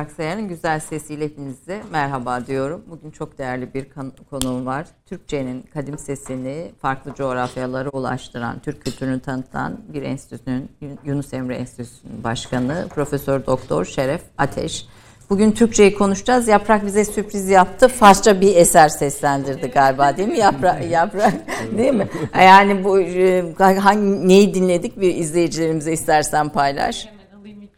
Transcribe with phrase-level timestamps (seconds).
[0.00, 2.82] Kahvesinden Yaprak Sayar'ın güzel sesiyle hepinize merhaba diyorum.
[2.90, 3.86] Bugün çok değerli bir
[4.30, 4.86] konuğum var.
[5.06, 10.70] Türkçenin kadim sesini farklı coğrafyalara ulaştıran, Türk kültürünü tanıtan bir enstitünün,
[11.04, 14.86] Yunus Emre Enstitüsü'nün başkanı Profesör Doktor Şeref Ateş.
[15.30, 16.48] Bugün Türkçeyi konuşacağız.
[16.48, 17.88] Yaprak bize sürpriz yaptı.
[17.88, 20.90] Farsça bir eser seslendirdi galiba değil mi Yaprak?
[20.90, 21.34] Yaprak
[21.78, 22.08] değil mi?
[22.34, 27.19] Yani bu e, hangi neyi dinledik bir izleyicilerimize istersen paylaş.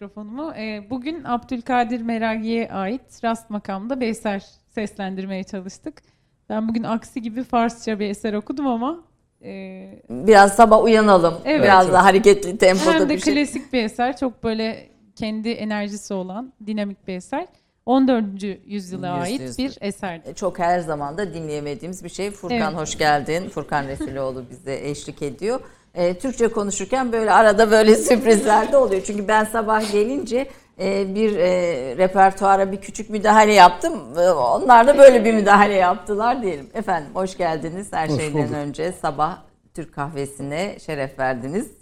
[0.06, 0.52] Mikrofonumu.
[0.56, 4.44] Ee, bugün Abdülkadir Meragi'ye ait Rast makamda bir eser
[4.74, 6.02] seslendirmeye çalıştık.
[6.48, 9.00] Ben bugün aksi gibi Farsça bir eser okudum ama
[9.44, 11.34] e, Biraz sabah uyanalım.
[11.44, 11.62] Evet.
[11.64, 13.34] Biraz da hareketli tempoda hem de bir şey.
[13.34, 14.16] klasik bir eser.
[14.16, 17.46] Çok böyle kendi enerjisi olan dinamik bir eser.
[17.86, 18.24] 14.
[18.66, 19.64] yüzyıla ait Yüzyıl.
[19.64, 20.34] bir eserdi.
[20.34, 22.30] Çok her zaman da dinleyemediğimiz bir şey.
[22.30, 22.74] Furkan Evet.
[22.80, 23.48] hoş geldin.
[23.48, 25.60] Furkan Resuloğlu bize eşlik ediyor.
[25.94, 29.02] Ee, Türkçe konuşurken böyle arada böyle sürprizler de oluyor.
[29.06, 30.48] Çünkü ben sabah gelince
[30.80, 31.50] e, bir e,
[31.96, 33.92] repertuara bir küçük müdahale yaptım.
[34.18, 36.70] E, onlar da böyle bir müdahale yaptılar diyelim.
[36.74, 38.54] Efendim hoş geldiniz her hoş şeyden bulduk.
[38.54, 39.38] önce sabah
[39.74, 41.81] Türk kahvesine şeref verdiniz.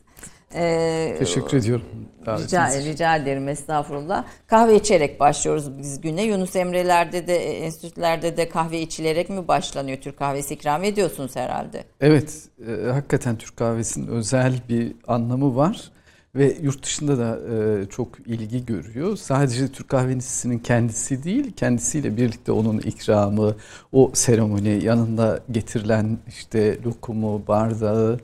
[0.54, 1.86] Ee, Teşekkür ediyorum.
[2.26, 4.24] Rica, rica ederim estağfurullah.
[4.46, 6.22] Kahve içerek başlıyoruz biz güne.
[6.22, 9.98] Yunus Emre'lerde de enstitülerde de kahve içilerek mi başlanıyor?
[9.98, 11.84] Türk kahvesi ikram ediyorsunuz herhalde.
[12.00, 12.48] Evet.
[12.68, 15.90] E, hakikaten Türk kahvesinin özel bir anlamı var.
[16.34, 19.16] Ve yurt dışında da e, çok ilgi görüyor.
[19.16, 23.54] Sadece Türk kahvecisinin kendisi değil, kendisiyle birlikte onun ikramı,
[23.92, 28.18] o seremoni, yanında getirilen işte lokumu, bardağı,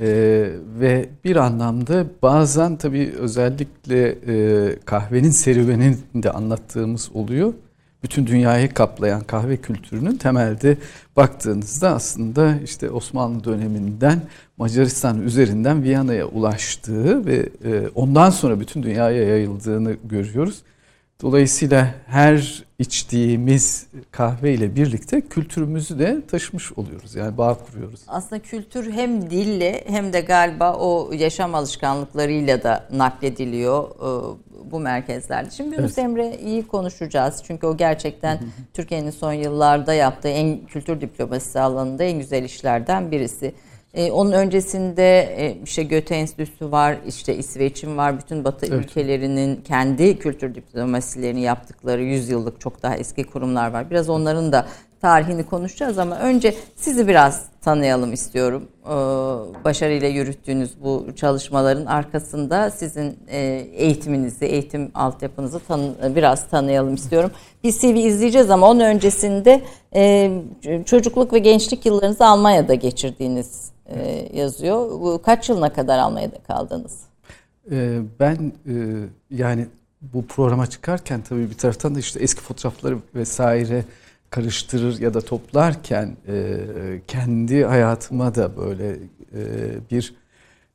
[0.00, 0.50] ee,
[0.80, 7.54] ve bir anlamda bazen tabii özellikle e, kahvenin serüvenini de anlattığımız oluyor.
[8.02, 10.76] Bütün dünyayı kaplayan kahve kültürünün temelde
[11.16, 14.22] baktığınızda aslında işte Osmanlı döneminden
[14.56, 20.62] Macaristan üzerinden Viyana'ya ulaştığı ve e, ondan sonra bütün dünyaya yayıldığını görüyoruz.
[21.22, 27.14] Dolayısıyla her içtiğimiz kahve ile birlikte kültürümüzü de taşımış oluyoruz.
[27.14, 28.00] Yani bağ kuruyoruz.
[28.08, 35.50] Aslında kültür hem dille hem de galiba o yaşam alışkanlıklarıyla da naklediliyor e, bu merkezlerde.
[35.50, 35.98] Şimdi Yunus evet.
[35.98, 37.42] Emre iyi konuşacağız.
[37.46, 38.38] Çünkü o gerçekten
[38.74, 43.54] Türkiye'nin son yıllarda yaptığı en kültür diplomasisi alanında en güzel işlerden birisi.
[43.94, 48.18] E, onun öncesinde e, işte Göte Enstitüsü var, işte İsveç'in var.
[48.18, 48.84] Bütün Batı evet.
[48.84, 53.90] ülkelerinin kendi kültür diplomasilerini yaptıkları yüzyıllık çok daha eski kurumlar var.
[53.90, 54.66] Biraz onların da
[55.00, 58.68] tarihini konuşacağız ama önce sizi biraz tanıyalım istiyorum.
[58.84, 58.90] Ee,
[59.64, 63.38] başarıyla yürüttüğünüz bu çalışmaların arkasında sizin e,
[63.76, 67.30] eğitiminizi, eğitim altyapınızı tanı, biraz tanıyalım istiyorum.
[67.64, 69.62] Bir CV izleyeceğiz ama onun öncesinde
[69.94, 70.30] e,
[70.86, 75.22] çocukluk ve gençlik yıllarınızı Almanya'da geçirdiğiniz e, yazıyor.
[75.22, 77.00] Kaç yılına kadar Almanya'da kaldınız?
[77.70, 78.74] E, ben e,
[79.30, 79.66] yani
[80.02, 83.84] bu programa çıkarken tabii bir taraftan da işte eski fotoğrafları vesaire
[84.30, 86.16] karıştırır ya da toplarken
[87.06, 88.96] kendi hayatıma da böyle
[89.90, 90.14] bir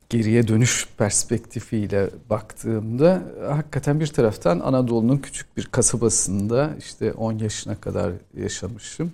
[0.08, 8.12] geriye dönüş perspektifiyle baktığımda hakikaten bir taraftan Anadolu'nun küçük bir kasabasında işte 10 yaşına kadar
[8.36, 9.12] yaşamışım.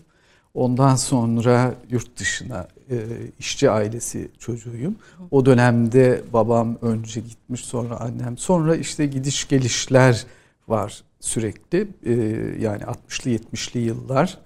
[0.55, 2.97] Ondan sonra yurt dışına e,
[3.39, 4.97] işçi ailesi çocuğuyum.
[5.31, 10.27] O dönemde babam önce gitmiş sonra annem sonra işte gidiş gelişler
[10.69, 12.13] var sürekli e,
[12.61, 14.39] yani 60'lı 70'li yıllar.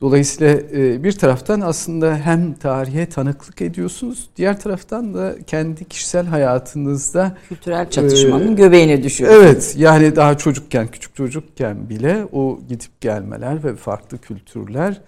[0.00, 7.36] Dolayısıyla e, bir taraftan aslında hem tarihe tanıklık ediyorsunuz, diğer taraftan da kendi kişisel hayatınızda
[7.48, 9.44] kültürel çatışmanın e, göbeğine düşüyorsunuz.
[9.44, 15.00] Evet, yani daha çocukken, küçük çocukken bile o gidip gelmeler ve farklı kültürler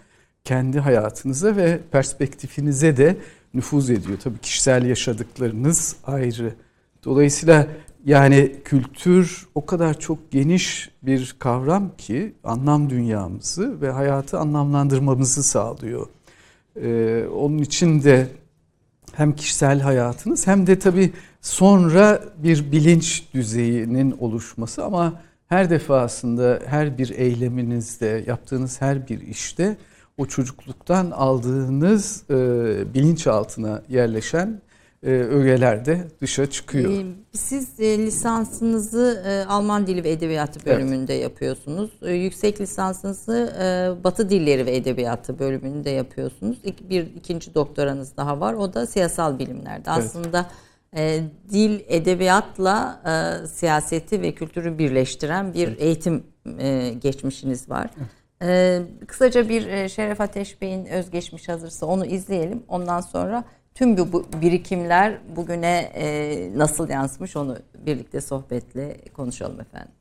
[0.44, 3.16] kendi hayatınıza ve perspektifinize de
[3.54, 4.18] nüfuz ediyor.
[4.24, 6.54] Tabii kişisel yaşadıklarınız ayrı.
[7.04, 7.66] Dolayısıyla
[8.04, 16.06] yani kültür o kadar çok geniş bir kavram ki anlam dünyamızı ve hayatı anlamlandırmamızı sağlıyor.
[16.82, 18.28] Ee, onun için de
[19.12, 26.98] hem kişisel hayatınız hem de tabii sonra bir bilinç düzeyinin oluşması ama her defasında her
[26.98, 29.76] bir eyleminizde yaptığınız her bir işte
[30.18, 32.34] o çocukluktan aldığınız e,
[32.94, 34.60] bilinçaltına yerleşen
[35.02, 37.04] e, ögeler de dışa çıkıyor.
[37.32, 41.22] Siz e, lisansınızı e, Alman Dili ve Edebiyatı bölümünde evet.
[41.22, 41.90] yapıyorsunuz.
[42.02, 46.58] E, yüksek lisansınızı e, Batı Dilleri ve Edebiyatı bölümünde yapıyorsunuz.
[46.64, 48.54] İk, bir ikinci doktoranız daha var.
[48.54, 49.90] O da siyasal bilimlerde.
[49.94, 50.04] Evet.
[50.04, 50.46] Aslında
[50.96, 51.20] e,
[51.50, 55.82] dil, edebiyatla e, siyaseti ve kültürü birleştiren bir evet.
[55.82, 56.22] eğitim
[56.58, 57.90] e, geçmişiniz var.
[57.98, 58.21] Evet.
[58.42, 62.62] Ee, kısaca bir e, Şeref Ateş Bey'in özgeçmiş hazırsa onu izleyelim.
[62.68, 63.44] Ondan sonra
[63.74, 69.92] tüm bu, birikimler bugüne e, nasıl yansımış onu birlikte sohbetle konuşalım efendim.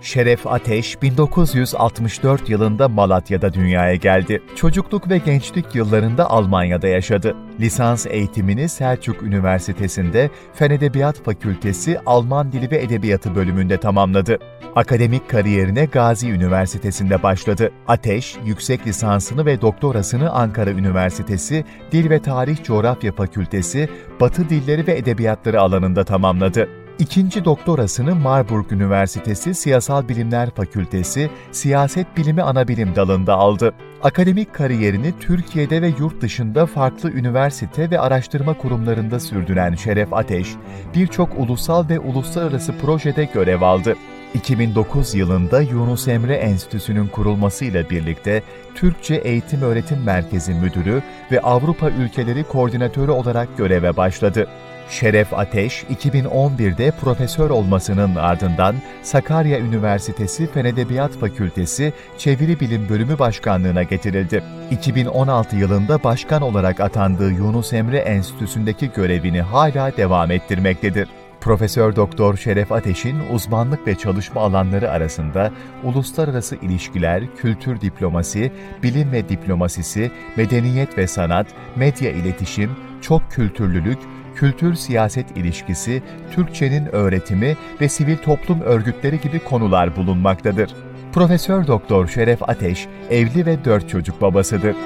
[0.00, 4.42] Şeref Ateş 1964 yılında Malatya'da dünyaya geldi.
[4.56, 7.36] Çocukluk ve gençlik yıllarında Almanya'da yaşadı.
[7.60, 14.38] Lisans eğitimini Selçuk Üniversitesi'nde Fen Edebiyat Fakültesi Alman Dili ve Edebiyatı bölümünde tamamladı.
[14.76, 17.70] Akademik kariyerine Gazi Üniversitesi'nde başladı.
[17.88, 23.88] Ateş, yüksek lisansını ve doktorasını Ankara Üniversitesi Dil ve Tarih Coğrafya Fakültesi
[24.20, 26.68] Batı Dilleri ve Edebiyatları alanında tamamladı.
[27.00, 33.74] İkinci doktorasını Marburg Üniversitesi Siyasal Bilimler Fakültesi Siyaset Bilimi Anabilim dalında aldı.
[34.02, 40.48] Akademik kariyerini Türkiye'de ve yurt dışında farklı üniversite ve araştırma kurumlarında sürdüren Şeref Ateş,
[40.94, 43.96] birçok ulusal ve uluslararası projede görev aldı.
[44.34, 48.42] 2009 yılında Yunus Emre Enstitüsü'nün kurulmasıyla birlikte
[48.74, 51.02] Türkçe Eğitim Öğretim Merkezi Müdürü
[51.32, 54.46] ve Avrupa Ülkeleri Koordinatörü olarak göreve başladı.
[54.90, 63.82] Şeref Ateş, 2011'de profesör olmasının ardından Sakarya Üniversitesi Fen Edebiyat Fakültesi Çeviri Bilim Bölümü Başkanlığına
[63.82, 64.42] getirildi.
[64.70, 71.08] 2016 yılında başkan olarak atandığı Yunus Emre Enstitüsü'ndeki görevini hala devam ettirmektedir.
[71.40, 75.52] Profesör Doktor Şeref Ateş'in uzmanlık ve çalışma alanları arasında
[75.84, 82.70] uluslararası ilişkiler, kültür diplomasi, bilim ve diplomasisi, medeniyet ve sanat, medya iletişim,
[83.00, 83.98] çok kültürlülük,
[84.40, 90.70] kültür siyaset ilişkisi, Türkçenin öğretimi ve sivil toplum örgütleri gibi konular bulunmaktadır.
[91.12, 94.76] Profesör Doktor Şeref Ateş evli ve dört çocuk babasıdır.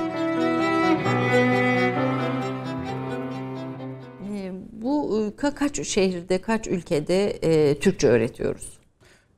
[4.33, 8.79] Ee, Bu e, ka- kaç şehirde, kaç ülkede e, Türkçe öğretiyoruz?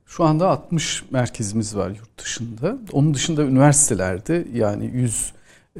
[0.06, 2.78] Şu anda 60 merkezimiz var yurt dışında.
[2.92, 4.84] Onun dışında üniversitelerde yani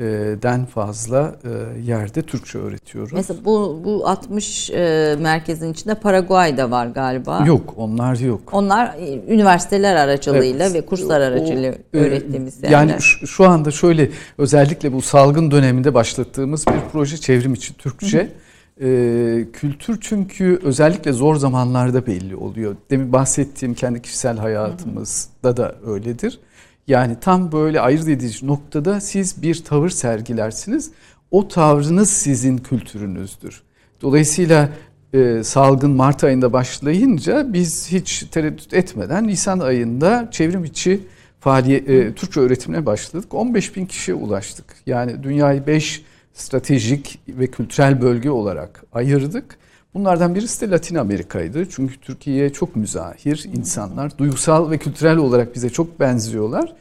[0.00, 3.12] 100'den fazla e, yerde Türkçe öğretiyoruz.
[3.12, 7.44] Mesela bu bu 60 e, merkezin içinde Paraguay'da var galiba.
[7.46, 8.40] Yok onlar yok.
[8.52, 10.74] Onlar e, üniversiteler aracılığıyla Evet.
[10.74, 12.70] ve kurslar aracılığıyla O, öğrettiğimiz yerler.
[12.70, 18.32] Yani şu, şu anda şöyle özellikle bu salgın döneminde başlattığımız bir proje çevrim içi Türkçe.
[18.80, 22.76] E, kültür çünkü özellikle zor zamanlarda belli oluyor.
[22.90, 26.40] Demin bahsettiğim kendi kişisel hayatımızda da öyledir.
[26.86, 30.90] Yani tam böyle ayırt edici noktada siz bir tavır sergilersiniz.
[31.30, 33.62] O tavrınız sizin kültürünüzdür.
[34.02, 34.68] Dolayısıyla
[35.12, 41.00] e, salgın Mart ayında başlayınca biz hiç tereddüt etmeden Nisan ayında çevrim içi
[41.40, 43.34] faaliyet, e, Türkçe öğretimine başladık.
[43.34, 44.64] 15 bin kişiye ulaştık.
[44.86, 49.58] Yani dünyayı 5 stratejik ve kültürel bölge olarak ayırdık.
[49.96, 51.66] Bunlardan birisi de Latin Amerika'ydı.
[51.70, 54.18] Çünkü Türkiye'ye çok müzahir insanlar.
[54.18, 56.72] Duygusal ve kültürel olarak bize çok benziyorlar.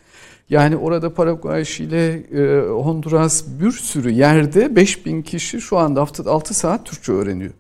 [0.50, 6.54] Yani orada Paraguay, Şile, e, Honduras bir sürü yerde 5000 kişi şu anda haftada 6
[6.54, 7.52] saat Türkçe öğreniyor.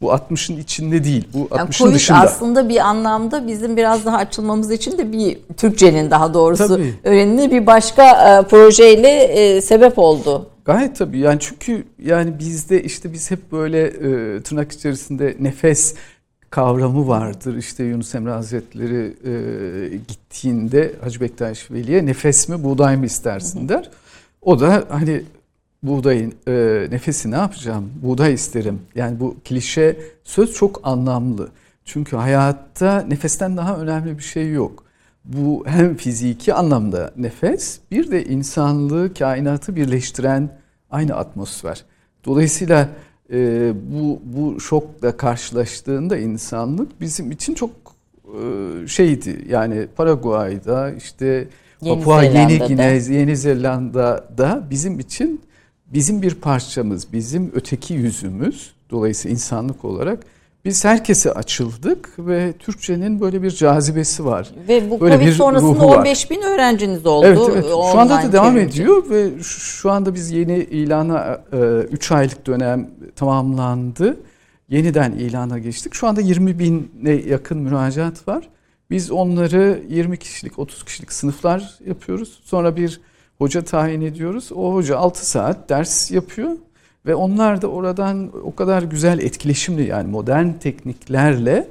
[0.00, 1.28] Bu 60'ın içinde değil.
[1.34, 2.18] Bu Yani 60'ın Covid dışında.
[2.18, 7.50] aslında bir anlamda bizim biraz daha açılmamız için de bir Türkçenin daha doğrusu Tabii.
[7.50, 10.50] bir başka e, projeyle e, sebep oldu.
[10.64, 15.94] Gayet tabii yani çünkü yani bizde işte biz hep böyle e, tırnak içerisinde nefes
[16.50, 17.56] kavramı vardır.
[17.56, 23.90] İşte Yunus Emre Hazretleri e, gittiğinde Hacı Bektaş Veli'ye nefes mi buğday mı istersin der.
[24.42, 25.22] O da hani
[25.82, 27.92] buğdayın e, nefesi ne yapacağım?
[28.02, 28.80] Buğday isterim.
[28.94, 31.48] Yani bu klişe söz çok anlamlı.
[31.84, 34.84] Çünkü hayatta nefesten daha önemli bir şey yok.
[35.24, 40.50] Bu hem fiziki anlamda nefes bir de insanlığı, kainatı birleştiren
[40.90, 41.84] aynı atmosfer.
[42.24, 42.88] Dolayısıyla
[43.32, 47.70] e, bu, bu şokla karşılaştığında insanlık bizim için çok
[48.24, 49.44] e, şeydi.
[49.48, 51.48] Yani Paraguay'da işte
[51.82, 52.58] Yeni Papua Yeni.
[52.58, 55.40] Gine, Yeni Zelanda'da bizim için
[55.92, 58.70] bizim bir parçamız, bizim öteki yüzümüz.
[58.90, 60.24] Dolayısıyla insanlık olarak
[60.64, 64.50] biz herkese açıldık ve Türkçenin böyle bir cazibesi var.
[64.68, 65.96] Ve bu Böyle Covid bir sonrasında ruhu var.
[65.98, 67.26] 15 bin öğrenciniz oldu.
[67.26, 67.64] Evet evet.
[67.64, 68.82] Şu anda da devam çevrimiçi.
[68.82, 71.40] ediyor ve şu- şu anda biz yeni ilana
[71.92, 74.16] 3 aylık dönem tamamlandı.
[74.68, 75.94] Yeniden ilana geçtik.
[75.94, 78.48] Şu anda 20 bine yakın müracaat var.
[78.90, 82.40] Biz onları 20 kişilik, 30 kişilik sınıflar yapıyoruz.
[82.44, 83.00] Sonra bir
[83.38, 84.52] hoca tayin ediyoruz.
[84.54, 86.50] O hoca 6 saat ders yapıyor.
[87.06, 91.68] Ve onlar da oradan o kadar güzel etkileşimli yani modern tekniklerle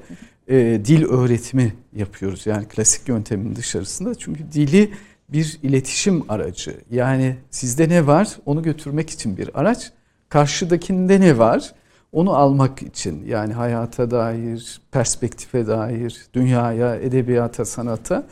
[0.47, 0.55] e,
[0.85, 2.45] dil öğretimi yapıyoruz.
[2.45, 4.15] Yani klasik yöntemin dışarısında.
[4.15, 4.91] Çünkü dili
[5.29, 6.75] bir iletişim aracı.
[6.91, 9.91] Yani sizde ne var onu götürmek için bir araç.
[10.29, 11.73] Karşıdakinde ne var
[12.11, 13.25] onu almak için.
[13.27, 18.27] Yani hayata dair, perspektife dair, dünyaya, edebiyata, sanata.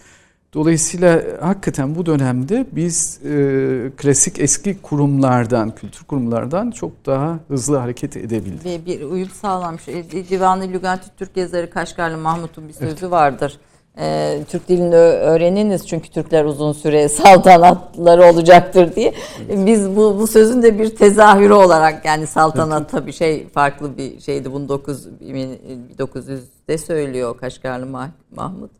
[0.54, 8.18] Dolayısıyla hakikaten bu dönemde biz e, klasik eski kurumlardan, kültür kurumlardan çok daha hızlı hareket
[8.18, 8.66] edebildik.
[8.66, 9.88] Ve bir uyum sağlanmış.
[9.88, 13.60] E, Divan-ı Lügati Türk yazarı Kaşgarlı Mahmut'un bir sözü vardır.
[13.98, 17.10] E, Türk dilini öğreniniz çünkü Türkler uzun süre
[17.64, 19.14] saltanatları olacaktır diye.
[19.50, 24.54] Biz bu, bu sözün de bir tezahürü olarak yani saltanat tabii şey farklı bir şeydi.
[24.54, 28.72] Bunu 9, 1900'de söylüyor Kaşgarlı Mah- Mahmut.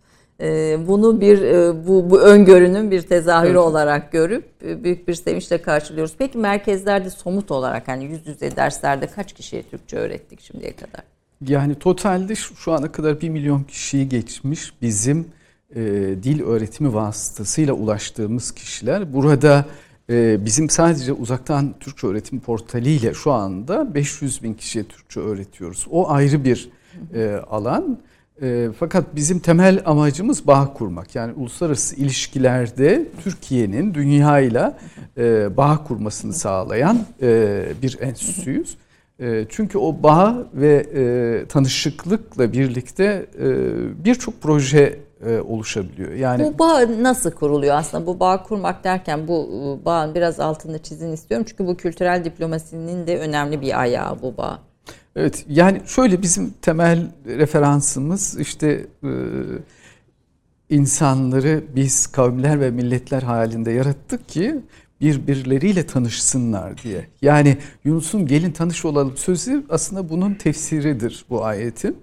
[0.44, 3.58] E, bunu bir e, bu, bu öngörünün bir tezahürü Evet.
[3.58, 6.14] olarak görüp e, büyük bir sevinçle karşılıyoruz.
[6.18, 11.04] Peki merkezlerde somut olarak hani yüz yüze derslerde kaç kişiye Türkçe öğrettik şimdiye kadar?
[11.48, 15.28] Yani totalde şu, şu ana kadar 1 milyon kişiyi geçmiş bizim
[15.76, 15.82] e,
[16.24, 19.14] dil öğretimi vasıtasıyla ulaştığımız kişiler.
[19.14, 19.66] Burada
[20.10, 25.88] e, bizim sadece uzaktan Türkçe öğretim portaliyle şu anda 500 bin kişiye Türkçe öğretiyoruz.
[25.92, 26.70] O ayrı bir
[27.14, 27.98] e, alan.
[28.44, 31.16] E, fakat bizim temel amacımız bağ kurmak.
[31.16, 34.78] Yani uluslararası ilişkilerde Türkiye'nin dünyayla
[35.18, 38.78] e, bağ kurmasını sağlayan e, bir enstitüyüz.
[39.20, 43.48] E, çünkü o bağ ve e, tanışıklıkla birlikte e,
[44.06, 46.12] birçok proje e, oluşabiliyor.
[46.12, 48.06] Yani bu bağ nasıl kuruluyor aslında?
[48.06, 49.50] Bu bağ kurmak derken bu
[49.82, 51.46] e, bağın biraz altını çizin istiyorum.
[51.50, 54.60] Çünkü bu kültürel diplomasinin de önemli bir ayağı bu bağ.
[55.16, 59.12] Evet yani şöyle bizim temel referansımız işte e,
[60.70, 64.62] insanları biz kavimler ve milletler halinde yarattık ki
[65.02, 67.08] birbirleriyle tanışsınlar diye.
[67.22, 71.98] Yani Yunus'un gelin tanış olalım sözü aslında bunun tefsiridir bu ayetin.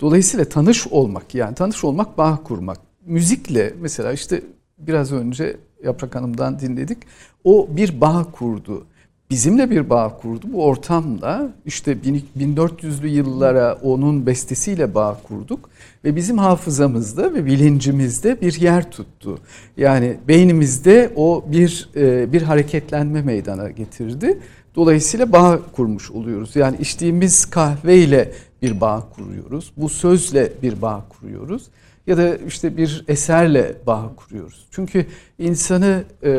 [0.00, 2.80] Dolayısıyla tanış olmak yani tanış olmak bağ kurmak.
[3.06, 4.42] Müzikle mesela işte
[4.78, 6.98] biraz önce Yaprak Hanım'dan dinledik.
[7.44, 8.86] O bir bağ kurdu
[9.30, 10.46] bizimle bir bağ kurdu.
[10.52, 11.92] Bu ortamda işte
[12.38, 15.70] 1400'lü yıllara onun bestesiyle bağ kurduk
[16.04, 19.38] ve bizim hafızamızda ve bilincimizde bir yer tuttu.
[19.76, 24.38] Yani beynimizde o bir e, bir hareketlenme meydana getirdi.
[24.76, 26.56] Dolayısıyla bağ kurmuş oluyoruz.
[26.56, 29.72] Yani içtiğimiz kahveyle bir bağ kuruyoruz.
[29.76, 31.62] Bu sözle bir bağ kuruyoruz
[32.06, 34.68] ya da işte bir eserle bağ kuruyoruz.
[34.70, 35.06] Çünkü
[35.38, 36.30] insanı e,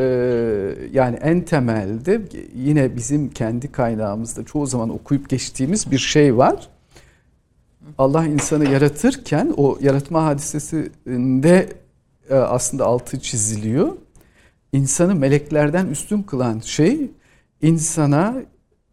[0.92, 2.22] yani en temelde
[2.54, 6.68] yine bizim kendi kaynağımızda çoğu zaman okuyup geçtiğimiz bir şey var.
[7.98, 11.72] Allah insanı yaratırken o yaratma hadisesinde
[12.30, 13.92] e, aslında altı çiziliyor.
[14.72, 17.10] İnsanı meleklerden üstün kılan şey
[17.62, 18.34] insana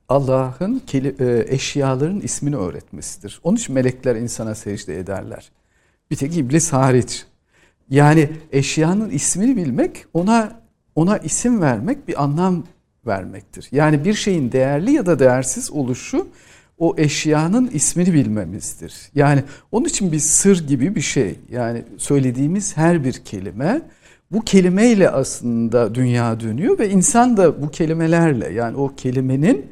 [0.09, 3.39] Allah'ın e, eşyaların ismini öğretmesidir.
[3.43, 5.51] Onun için melekler insana secde ederler.
[6.13, 7.25] Bir tek iblis hariç.
[7.89, 10.59] Yani eşyanın ismini bilmek ona
[10.95, 12.63] ona isim vermek bir anlam
[13.07, 13.67] vermektir.
[13.71, 16.27] Yani bir şeyin değerli ya da değersiz oluşu
[16.77, 18.93] o eşyanın ismini bilmemizdir.
[19.15, 21.39] Yani onun için bir sır gibi bir şey.
[21.49, 23.81] Yani söylediğimiz her bir kelime
[24.31, 29.65] bu kelimeyle aslında dünya dönüyor ve insan da bu kelimelerle yani o kelimenin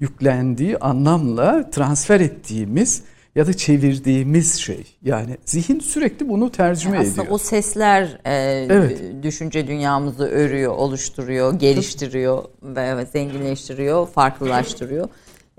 [0.00, 3.02] yüklendiği anlamla transfer ettiğimiz
[3.36, 4.96] ya da çevirdiğimiz şey.
[5.02, 7.24] Yani zihin sürekli bunu tercüme Aslında ediyor.
[7.24, 9.02] Aslında o sesler e, evet.
[9.22, 15.08] düşünce dünyamızı örüyor, oluşturuyor, geliştiriyor ve zenginleştiriyor, farklılaştırıyor.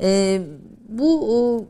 [0.02, 0.42] E,
[0.90, 1.68] bu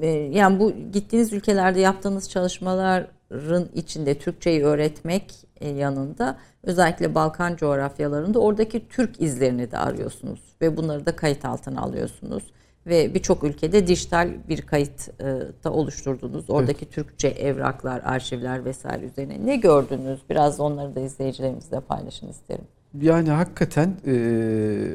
[0.00, 8.38] e, yani bu gittiğiniz ülkelerde yaptığınız çalışmaların içinde Türkçeyi öğretmek e, yanında özellikle Balkan coğrafyalarında
[8.38, 12.42] oradaki Türk izlerini de arıyorsunuz ve bunları da kayıt altına alıyorsunuz
[12.86, 15.24] ve birçok ülkede dijital bir kayıt e,
[15.64, 16.44] da oluşturdunuz.
[16.48, 16.94] Oradaki evet.
[16.94, 20.20] Türkçe evraklar, arşivler vesaire üzerine ne gördünüz?
[20.30, 22.64] Biraz onları da izleyicilerimizle paylaşın isterim.
[23.00, 24.14] Yani hakikaten e,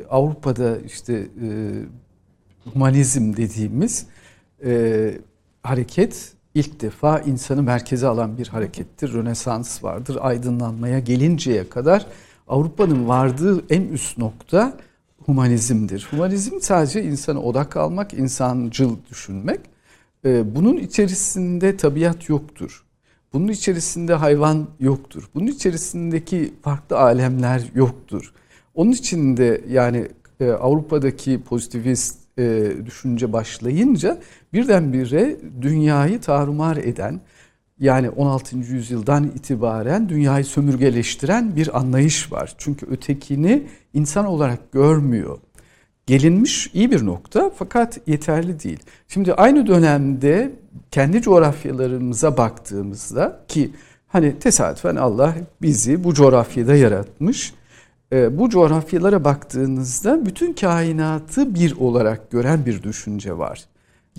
[0.10, 1.48] Avrupa'da işte e,
[2.74, 4.08] humanizm dediğimiz
[4.66, 5.12] e,
[5.64, 9.14] hareket ilk defa insanı merkeze alan bir harekettir.
[9.14, 10.18] Rönesans vardır.
[10.22, 12.06] Aydınlanmaya gelinceye kadar
[12.48, 14.74] Avrupa'nın vardığı en üst nokta
[15.30, 16.08] humanizmdir.
[16.12, 19.60] Humanizm sadece insana odak almak, insancıl düşünmek.
[20.26, 22.84] Ee, bunun içerisinde tabiat yoktur.
[23.34, 25.24] Bunun içerisinde hayvan yoktur.
[25.36, 28.34] Bunun içerisindeki farklı alemler yoktur.
[28.76, 30.08] Onun için de yani
[30.40, 34.20] e, Avrupa'daki pozitivist e, düşünce başlayınca
[34.54, 37.22] birdenbire dünyayı tarumar eden
[37.80, 38.58] yani 16.
[38.58, 42.54] yüzyıldan itibaren dünyayı sömürgeleştiren bir anlayış var.
[42.58, 43.64] Çünkü ötekini
[43.94, 45.38] insan olarak görmüyor.
[46.06, 48.80] Gelinmiş iyi bir nokta fakat yeterli değil.
[49.08, 50.52] Şimdi aynı dönemde
[50.92, 53.72] kendi coğrafyalarımıza baktığımızda ki
[54.08, 57.54] hani tesadüfen Allah bizi bu coğrafyada yaratmış.
[58.14, 63.66] E, bu coğrafyalara baktığınızda bütün kainatı bir olarak gören bir düşünce var.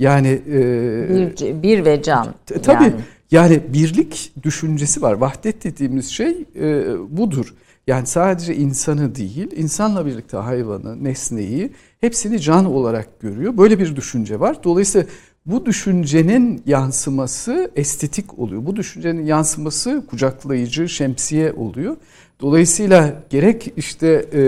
[0.00, 2.34] Yani e, bir, bir ve can.
[2.62, 2.94] Tabii yani.
[3.30, 5.12] yani birlik düşüncesi var.
[5.12, 7.54] Vahdet dediğimiz şey e, budur.
[7.86, 13.56] Yani sadece insanı değil, insanla birlikte hayvanı, nesneyi hepsini can olarak görüyor.
[13.58, 14.64] Böyle bir düşünce var.
[14.64, 15.06] Dolayısıyla
[15.46, 18.66] bu düşüncenin yansıması estetik oluyor.
[18.66, 21.96] Bu düşüncenin yansıması kucaklayıcı, şemsiye oluyor.
[22.40, 24.42] Dolayısıyla gerek işte e,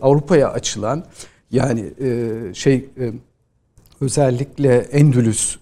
[0.00, 1.04] Avrupa'ya açılan
[1.50, 3.12] yani e, şey e,
[4.00, 5.56] özellikle Endülüs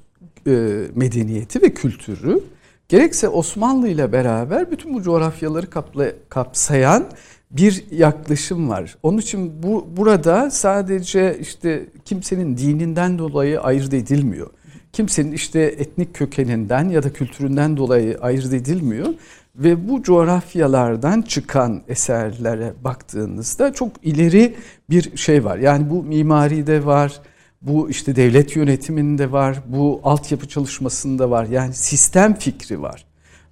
[0.47, 0.51] e,
[0.95, 2.41] medeniyeti ve kültürü
[2.89, 7.07] gerekse Osmanlı ile beraber bütün bu coğrafyaları kapla, kapsayan
[7.51, 8.97] bir yaklaşım var.
[9.03, 14.51] Onun için bu burada sadece işte kimsenin dininden dolayı ayırt edilmiyor.
[14.93, 19.09] Kimsenin işte etnik kökeninden ya da kültüründen dolayı ayırt edilmiyor.
[19.57, 24.55] Ve bu coğrafyalardan çıkan eserlere baktığınızda çok ileri
[24.91, 25.59] bir şey var.
[25.59, 27.21] Yani bu mimaride var,
[27.63, 31.47] Bu işte devlet yönetiminde var, bu altyapı çalışmasında var.
[31.47, 33.05] Yani sistem fikri var.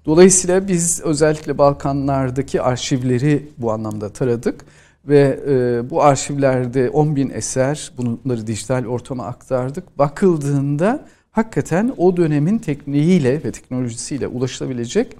[0.05, 4.65] Dolayısıyla biz özellikle Balkanlardaki arşivleri bu anlamda taradık
[5.05, 9.97] ve e, bu arşivlerde 10 bin eser bunları dijital ortama aktardık.
[9.97, 15.17] Bakıldığında hakikaten o dönemin tekniğiyle ve teknolojisiyle ulaşılabilecek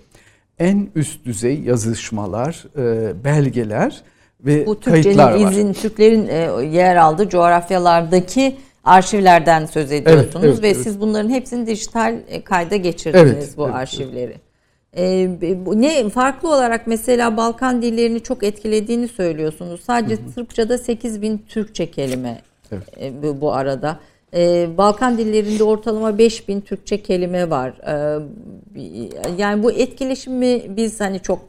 [0.60, 4.04] en üst düzey yazışmalar, e, belgeler
[4.40, 5.38] ve Bu kayıtlar var.
[5.38, 10.78] Türkçenin izin, Türklerin e, yer aldığı coğrafyalardaki arşivlerden söz ediyorsunuz Evet, evet, ve evet.
[10.78, 14.36] siz bunların hepsini dijital e, kayda geçirdiniz Evet, bu evet, arşivleri.
[14.98, 15.30] E,
[15.66, 19.82] bu- ne farklı olarak mesela Balkan dillerini çok etkilediğini söylüyorsunuz.
[19.82, 22.84] Sadece Sırpçada 8000 Türkçe kelime Evet.
[23.02, 24.00] e, bu, bu arada.
[24.34, 27.70] E, Balkan dillerinde ortalama 5000 Türkçe kelime var.
[27.70, 28.20] E,
[29.38, 31.40] yani bu etkileşimi biz hani çok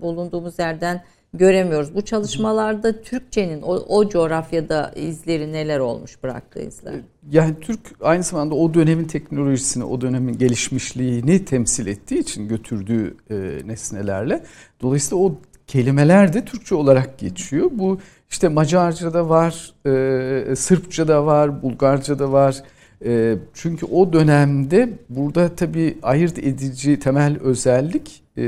[0.00, 1.02] bulunduğumuz yerden
[1.38, 1.94] göremiyoruz.
[1.94, 6.94] Bu çalışmalarda Türkçenin o, o coğrafyada izleri neler olmuş bıraktığı izler?
[7.30, 13.34] Yani Türk aynı zamanda o dönemin teknolojisini, o dönemin gelişmişliğini temsil ettiği için götürdüğü e,
[13.66, 14.42] nesnelerle.
[14.80, 15.34] Dolayısıyla o
[15.66, 17.70] kelimeler de Türkçe olarak geçiyor.
[17.72, 17.98] Bu
[18.30, 22.62] işte Macarca'da var, e, Sırpça'da var, Bulgarca'da var.
[23.04, 28.44] E, çünkü o dönemde burada tabii ayırt edici temel özellik e,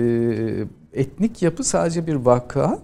[0.98, 2.78] etnik yapı sadece bir vaka.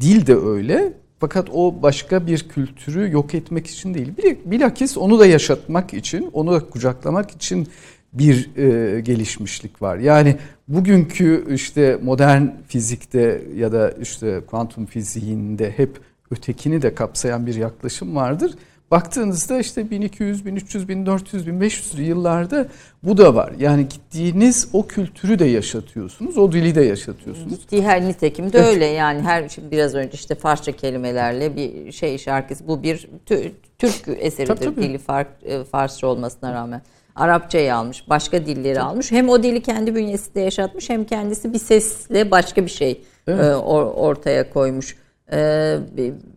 [0.00, 0.92] Dil de öyle.
[1.20, 4.12] Fakat o başka bir kültürü yok etmek için değil.
[4.18, 7.68] Bil- Bilakis onu da yaşatmak için, onu da kucaklamak için
[8.12, 9.96] bir e, gelişmişlik var.
[9.96, 10.36] Yani
[10.68, 18.16] bugünkü işte modern fizikte ya da işte kuantum fiziğinde hep ötekini de kapsayan bir yaklaşım
[18.16, 18.54] vardır.
[18.90, 22.66] Baktığınızda işte 1200, 1300, 1400, 1500 yıllarda
[23.02, 23.52] bu da var.
[23.58, 27.50] Yani gittiğiniz o kültürü de yaşatıyorsunuz, o dili de yaşatıyorsunuz.
[27.50, 32.18] Gittiği her nitekim de öyle yani her şimdi biraz önce işte Farsça kelimelerle bir şey
[32.18, 34.82] şarkısı bu bir tü- Türk eseridir Tabii, tabii.
[34.82, 36.82] dili fark, e, Farsça olmasına rağmen.
[37.16, 39.12] Arapçayı almış, başka dilleri almış.
[39.12, 43.44] Hem o dili kendi bünyesinde yaşatmış hem kendisi bir sesle başka bir şey Evet.
[43.44, 44.96] e, or- ortaya koymuş.
[45.32, 45.78] E,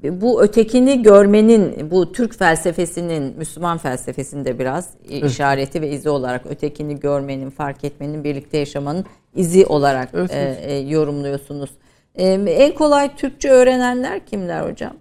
[0.04, 7.50] bu ötekini görmenin, bu Türk felsefesinin, Müslüman felsefesinde biraz işareti ve izi olarak ötekini görmenin,
[7.50, 10.60] fark etmenin, birlikte yaşamanın izi olarak Evet, e, evet.
[10.64, 11.70] e, yorumluyorsunuz.
[12.16, 14.94] E, en kolay Türkçe öğrenenler kimler hocam?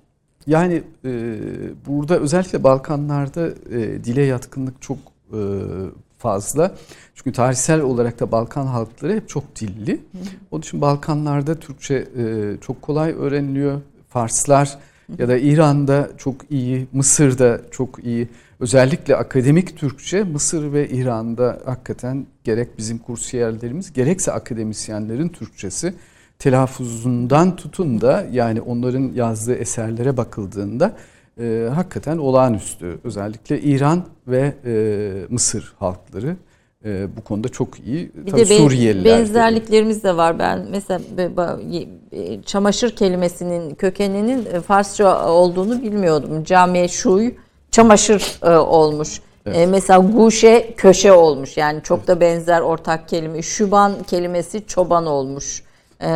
[0.46, 1.10] Yani e,
[1.86, 4.98] burada özellikle Balkanlarda e, dile yatkınlık çok
[5.32, 5.40] e,
[6.18, 6.74] fazla.
[7.24, 10.00] Çünkü tarihsel olarak da Balkan halkları hep çok dilli.
[10.50, 13.80] Onun için Balkanlarda Türkçe e, çok kolay öğreniliyor.
[14.08, 14.78] Farslar
[15.18, 18.28] ya da İran'da çok iyi, Mısır'da çok iyi.
[18.60, 25.94] Özellikle akademik Türkçe Mısır ve İran'da hakikaten gerek bizim kursiyerlerimiz gerekse akademisyenlerin Türkçesi
[26.38, 30.96] telaffuzundan tutun da yani onların yazdığı eserlere bakıldığında
[31.40, 32.98] e, hakikaten olağanüstü.
[33.04, 36.36] Özellikle İran ve e, Mısır halkları
[36.84, 38.10] e, bu konuda çok iyi.
[38.14, 39.18] Bir Tabii de Suriyeliler.
[39.18, 40.38] benzerliklerimiz de var.
[40.38, 41.00] Ben mesela
[42.12, 46.44] e, çamaşır kelimesinin kökeninin e, Farsça olduğunu bilmiyordum.
[46.44, 47.34] Camiye şuy
[47.70, 49.20] çamaşır e, olmuş.
[49.46, 51.56] E, mesela guşe köşe olmuş.
[51.56, 53.42] Yani çok da benzer ortak kelime.
[53.42, 55.62] Şuban kelimesi çoban olmuş.
[56.00, 56.06] E,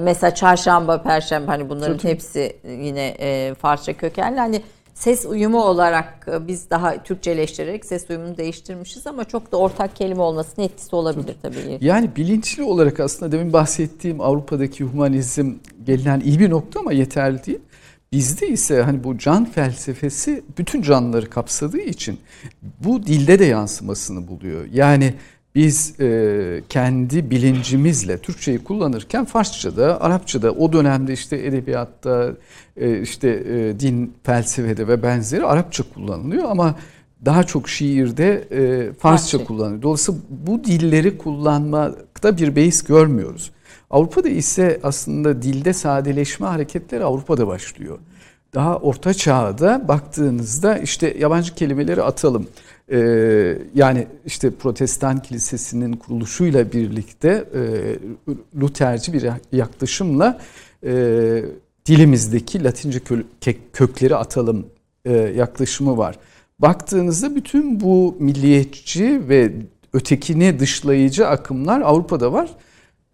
[0.00, 4.38] mesela çarşamba, perşembe hani bunların hepsi yine e, Farsça kökenli.
[4.38, 4.62] Hani
[5.02, 10.22] ses uyumu olarak e, biz daha Türkçeleştirerek ses uyumunu değiştirmişiz ama çok da ortak kelime
[10.22, 11.78] olmasının etkisi olabilir tabii.
[11.80, 15.54] Yani bilinçli olarak aslında demin bahsettiğim Avrupa'daki humanizm
[15.86, 17.58] gelinen iyi bir nokta ama yeterli değil.
[18.12, 22.18] Bizde ise hani bu can felsefesi bütün canlıları kapsadığı için
[22.84, 24.64] bu dilde de yansımasını buluyor.
[24.72, 25.14] Yani
[25.54, 32.32] biz e, kendi bilincimizle Türkçeyi kullanırken Farsça'da, Arapça'da o dönemde işte edebiyatta,
[32.76, 36.74] e, işte e, din, felsefede ve benzeri Arapça kullanılıyor ama
[37.24, 39.44] daha çok şiirde e, Farsça Farsça.
[39.44, 39.82] kullanılıyor.
[39.82, 43.50] Dolayısıyla bu dilleri kullanmakta bir beis görmüyoruz.
[43.90, 47.98] Avrupa'da ise aslında dilde sadeleşme hareketleri Avrupa'da başlıyor.
[48.54, 52.46] Daha orta çağda baktığınızda işte yabancı kelimeleri atalım.
[52.92, 57.60] Ee, yani işte Protestan Kilisesi'nin kuruluşuyla birlikte e,
[58.60, 60.40] Luterci bir yaklaşımla
[60.84, 60.92] e,
[61.86, 63.00] dilimizdeki Latince
[63.72, 64.66] kökleri atalım
[65.04, 66.18] e, yaklaşımı var.
[66.58, 69.52] Baktığınızda bütün bu milliyetçi ve
[69.92, 72.48] ötekini dışlayıcı akımlar Avrupa'da var.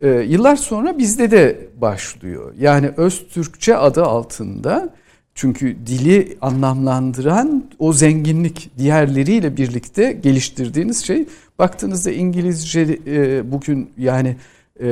[0.01, 2.55] Ee, yıllar sonra bizde de başlıyor.
[2.59, 4.95] Yani Öztürkçe adı altında
[5.39, 11.27] çünkü dili anlamlandıran o zenginlik diğerleriyle birlikte geliştirdiğiniz şey
[11.59, 14.37] baktığınızda İngilizce e, bugün yani
[14.81, 14.87] e,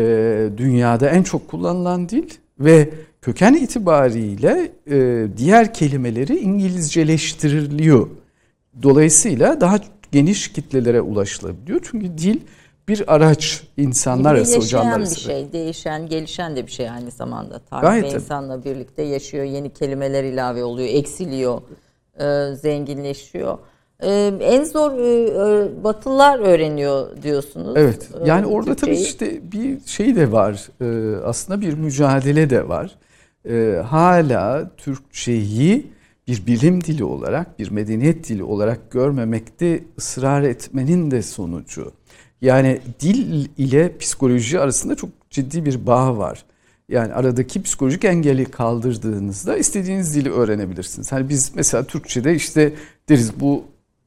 [0.56, 2.30] dünyada en çok kullanılan dil
[2.61, 2.90] ve
[3.22, 8.09] köken itibariyle e, diğer kelimeleri İngilizceleştiriliyor.
[8.82, 9.80] Dolayısıyla daha
[10.12, 11.80] geniş kitlelere ulaşılabiliyor.
[11.90, 12.40] Çünkü dil
[12.88, 15.20] bir araç insanlar Bir arası, yaşayan hocamlar bir arası.
[15.20, 17.59] şey, değişen, gelişen de bir şey aynı zamanda.
[17.59, 18.20] Tarih Gayet ve tabii.
[18.22, 21.61] insanla birlikte yaşıyor, yeni kelimeler ilave oluyor, eksiliyor,
[22.20, 23.59] e, zenginleşiyor.
[24.01, 27.75] E, en zor e, e, Batılılar öğreniyor diyorsunuz.
[27.77, 28.09] Evet.
[28.25, 29.07] e, Yani orada tabii Türkçeyi.
[29.07, 30.68] işte bir şey de var.
[30.81, 32.90] Ee, aslında bir mücadele de var.
[33.49, 35.87] Ee, hala Türkçeyi
[36.29, 41.92] bir bilim dili olarak, bir medeniyet dili olarak görmemekte ısrar etmenin de sonucu.
[42.40, 46.44] Yani dil ile psikoloji arasında çok ciddi bir bağ var.
[46.88, 51.12] Yani aradaki psikolojik engeli kaldırdığınızda istediğiniz dili öğrenebilirsiniz.
[51.12, 52.75] Hani biz mesela Türkçe'de işte
[53.09, 53.64] deriz bu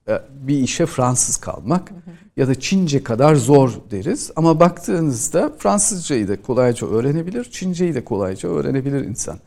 [0.07, 1.91] e, bir işe Fransız kalmak
[2.37, 4.31] ya da Çince kadar zor deriz.
[4.35, 9.39] Ama baktığınızda Fransızcayı da kolayca öğrenebilir, Çinceyi de kolayca öğrenebilir insan.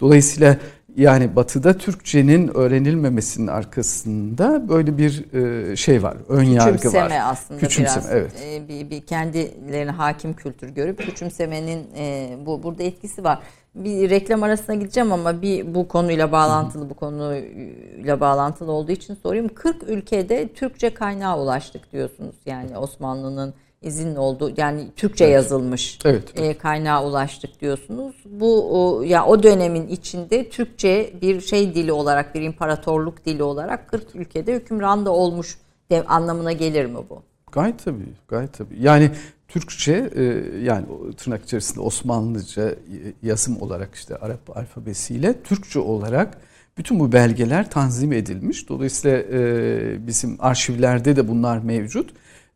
[0.00, 0.58] Dolayısıyla
[0.98, 7.30] yani batıda Türkçenin öğrenilmemesinin arkasında böyle bir e, şey var, ön yargı küçümseme var.
[7.30, 8.32] aslında Küçümseme, biraz evet.
[8.44, 13.38] e, bir, bir kendilerine hakim kültür görüp küçümsemenin e, bu burada etkisi var.
[13.74, 19.48] Bir reklam arasına gideceğim ama bir bu konuyla bağlantılı bu konuyla bağlantılı olduğu için sorayım.
[19.54, 22.36] 40 ülkede Türkçe kaynağı ulaştık diyorsunuz.
[22.46, 26.40] Yani Osmanlı'nın izin olduğu yani Türkçe yazılmış Evet.
[26.40, 28.16] e, kaynağa ulaştık diyorsunuz.
[28.24, 33.88] Bu o, ya o dönemin içinde Türkçe bir şey dili olarak bir imparatorluk dili olarak
[33.88, 35.58] 40 ülkede hükümranda olmuş
[35.90, 37.22] de, anlamına gelir mi bu?
[37.52, 38.76] Gayet tabii, gayet tabii.
[38.80, 39.10] Yani
[39.48, 40.22] Türkçe e,
[40.64, 40.86] yani
[41.16, 42.76] tırnak içerisinde Osmanlıca e,
[43.22, 46.38] yazım olarak işte Arap alfabesiyle Türkçe olarak
[46.78, 48.68] bütün bu belgeler tanzim edilmiş.
[48.68, 52.10] Dolayısıyla e, bizim arşivlerde de bunlar mevcut.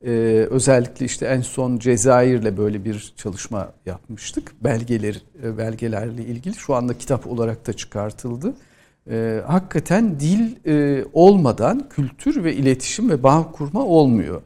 [0.04, 0.10] E,
[0.50, 4.52] özellikle işte en son Cezayir'le böyle bir çalışma yapmıştık.
[4.64, 8.54] Belgeler e, belgelerle ilgili şu anda kitap olarak da çıkartıldı.
[9.10, 14.42] E, hakikaten dil e, olmadan kültür ve iletişim ve bağ kurma olmuyor.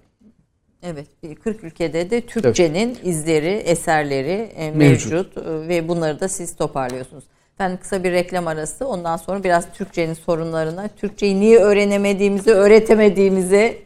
[0.82, 5.36] Evet, bir 40 ülkede de Türkçenin izleri, eserleri e, mevcut, Mevcut.
[5.36, 7.24] E, ve bunları da siz toparlıyorsunuz.
[7.58, 13.78] Ben kısa bir reklam arası, ondan sonra biraz Türkçenin sorunlarına, Türkçeyi niye öğrenemediğimizi, öğretemediğimizi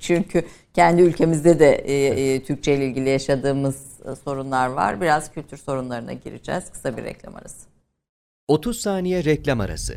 [0.00, 0.42] çünkü
[0.74, 3.76] kendi ülkemizde de e, e, Türkçe ile ilgili yaşadığımız
[4.12, 5.00] e, sorunlar var.
[5.00, 6.70] Biraz kültür sorunlarına gireceğiz.
[6.72, 7.68] Kısa bir reklam arası.
[8.48, 9.96] 30 saniye reklam arası.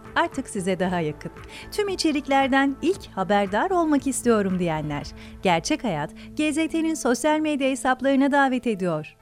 [0.15, 1.31] artık size daha yakın.
[1.71, 5.07] Tüm içeriklerden ilk haberdar olmak istiyorum diyenler.
[5.43, 9.15] Gerçek Hayat, GZT'nin sosyal medya hesaplarına davet ediyor.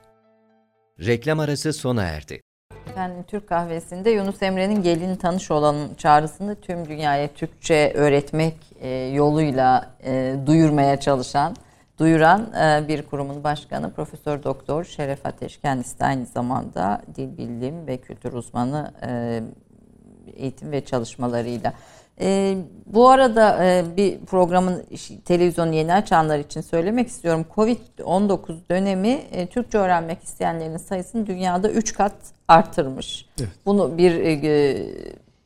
[1.00, 2.42] Reklam arası sona erdi.
[2.90, 9.96] Efendim Türk kahvesinde Yunus Emre'nin gelin tanış olan çağrısını tüm dünyaya Türkçe öğretmek e, yoluyla
[10.04, 11.56] e, duyurmaya çalışan,
[12.00, 15.58] duyuran e, bir kurumun başkanı Profesör Doktor Şeref Ateş.
[15.58, 19.42] Kendisi de aynı zamanda dil bilim ve kültür uzmanı e,
[20.36, 21.74] eğitim ve çalışmalarıyla.
[22.22, 24.84] E, bu arada e, bir programın
[25.26, 27.46] televizyonu yeni açanlar için söylemek istiyorum.
[27.56, 32.14] Covid-19 dönemi e, Türkçe öğrenmek isteyenlerin sayısını dünyada 3 kat
[32.48, 33.26] artırmış.
[33.66, 34.12] Bunu bir
[34.44, 34.86] e,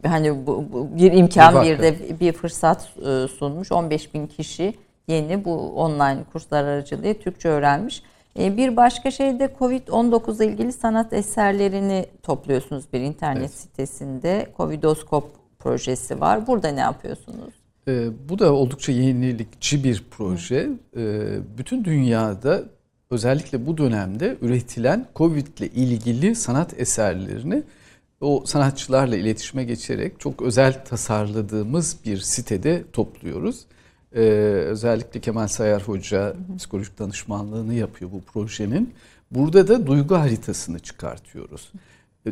[0.05, 3.71] hani bu, bu bir imkan Bir bir, de bir fırsat e, sunmuş.
[3.71, 4.73] 15 bin kişi
[5.07, 8.03] yeni bu online kurslar aracılığıyla Türkçe öğrenmiş.
[8.39, 14.47] E, Bir başka şey de Covid-19 ile ilgili sanat eserlerini topluyorsunuz bir internet sitesinde.
[14.57, 15.25] Covidoskop
[15.59, 16.47] projesi var.
[16.47, 17.53] Burada ne yapıyorsunuz?
[17.87, 20.69] Ee, bu da oldukça yenilikçi bir proje.
[20.97, 21.21] Ee,
[21.57, 22.63] bütün dünyada
[23.11, 27.63] özellikle bu dönemde üretilen Covid ile ilgili sanat eserlerini
[28.21, 33.65] o sanatçılarla iletişime geçerek çok özel tasarladığımız bir sitede topluyoruz.
[34.15, 34.19] Ee,
[34.67, 38.93] özellikle Kemal Sayar Hoca psikolojik danışmanlığını yapıyor bu projenin.
[39.31, 41.71] Burada da duygu haritasını çıkartıyoruz.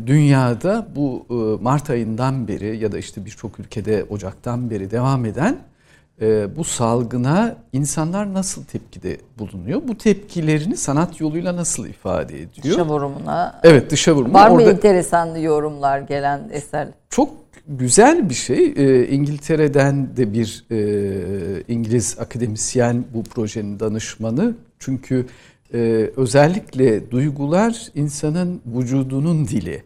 [0.05, 5.57] Dünyada bu e, Mart ayından beri ya da işte birçok ülkede Ocak'tan beri devam eden
[6.21, 9.81] e, bu salgına insanlar nasıl tepkide bulunuyor?
[9.87, 12.63] Bu tepkilerini sanat yoluyla nasıl ifade ediyor?
[12.63, 13.59] Dışa vurumuna.
[13.63, 14.33] Evet dışa vurma.
[14.33, 16.87] Var mı Orada enteresan yorumlar gelen eser?
[17.09, 17.29] çok
[17.67, 18.73] güzel bir şey.
[18.75, 24.55] E, İngiltere'den de bir e, İngiliz akademisyen bu projenin danışmanı.
[24.79, 25.25] Çünkü
[25.73, 29.83] e, özellikle duygular insanın vücudunun dili.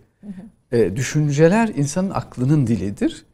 [0.72, 3.26] E, düşünceler insanın aklının dilidir.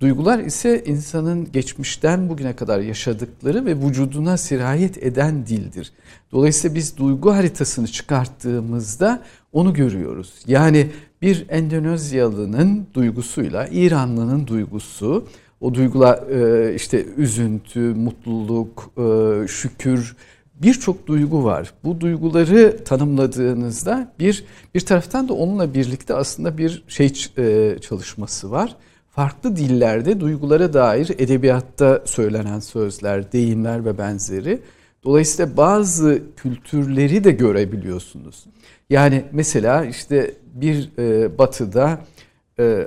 [0.00, 5.92] Duygular ise insanın geçmişten bugüne kadar yaşadıkları ve vücuduna sirayet eden dildir.
[6.32, 10.34] Dolayısıyla biz duygu haritasını çıkarttığımızda onu görüyoruz.
[10.46, 10.86] Yani
[11.22, 15.24] bir Endonezyalı'nın duygusuyla İranlı'nın duygusu,
[15.60, 20.16] o duygular e, işte üzüntü, mutluluk, e, şükür
[20.62, 21.72] birçok duygu var.
[21.84, 28.76] Bu duyguları tanımladığınızda bir bir taraftan da onunla birlikte aslında bir şey e, çalışması var.
[29.10, 34.60] Farklı dillerde duygulara dair edebiyatta söylenen sözler, deyimler ve benzeri.
[35.04, 38.44] Dolayısıyla bazı kültürleri de görebiliyorsunuz.
[38.90, 40.90] Yani mesela işte bir
[41.38, 42.00] batıda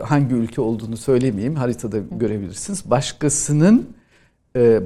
[0.03, 2.89] hangi ülke olduğunu söylemeyeyim haritada görebilirsiniz.
[2.89, 3.89] Başkasının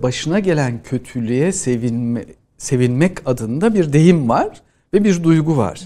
[0.02, 2.26] başına gelen kötülüğe sevinme
[2.58, 4.62] sevinmek adında bir deyim var
[4.94, 5.86] ve bir duygu var.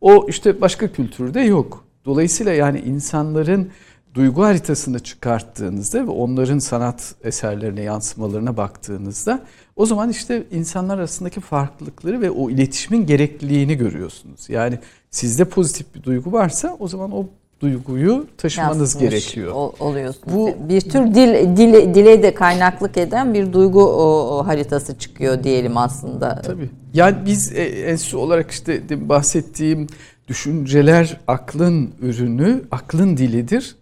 [0.00, 1.84] O işte başka kültürde yok.
[2.04, 3.70] Dolayısıyla yani insanların
[4.14, 12.20] duygu haritasını çıkarttığınızda ve onların sanat eserlerine yansımalarına baktığınızda o zaman işte insanlar arasındaki farklılıkları
[12.20, 14.48] ve o iletişimin gerekliliğini görüyorsunuz.
[14.50, 14.78] Yani
[15.10, 17.26] sizde pozitif bir duygu varsa o zaman o
[17.60, 19.52] duyguyu taşımanız Yansımış gerekiyor.
[19.52, 20.34] ol- oluyorsunuz.
[20.36, 25.44] Bu bir tür dil, dil dile de kaynaklık eden bir duygu o, o haritası çıkıyor
[25.44, 26.42] diyelim aslında.
[26.42, 26.70] Tabii.
[26.94, 29.86] Yani biz e, enstitü olarak işte bahsettiğim
[30.28, 33.76] düşünceler aklın ürünü, aklın dilidir.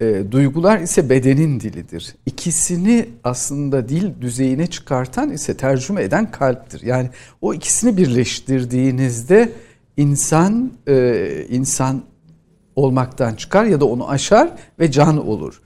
[0.00, 2.14] E, duygular ise bedenin dilidir.
[2.26, 6.82] İkisini aslında dil düzeyine çıkartan ise tercüme eden kalptir.
[6.82, 9.52] Yani o ikisini birleştirdiğinizde
[9.96, 12.02] insan e, insan
[12.76, 15.62] olmaktan çıkar ya da onu aşar ve can olur.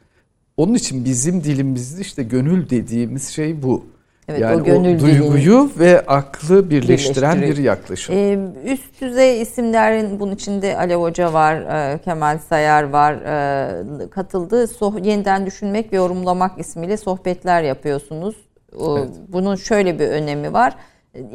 [0.56, 3.86] Onun için bizim dilimizde işte gönül dediğimiz şey bu.
[4.30, 8.14] Evet, yani o gönül duyguyu ve aklı birleştiren bir yaklaşım.
[8.16, 11.54] Ee, üst düzey isimlerin bunun içinde Alev Hoca var,
[11.94, 13.12] e, Kemal Sayar var.
[13.14, 18.36] e, katıldığı soh- yeniden düşünmek ve yorumlamak ismiyle sohbetler yapıyorsunuz.
[18.78, 19.08] O, Evet.
[19.28, 20.74] Bunun şöyle bir önemi var.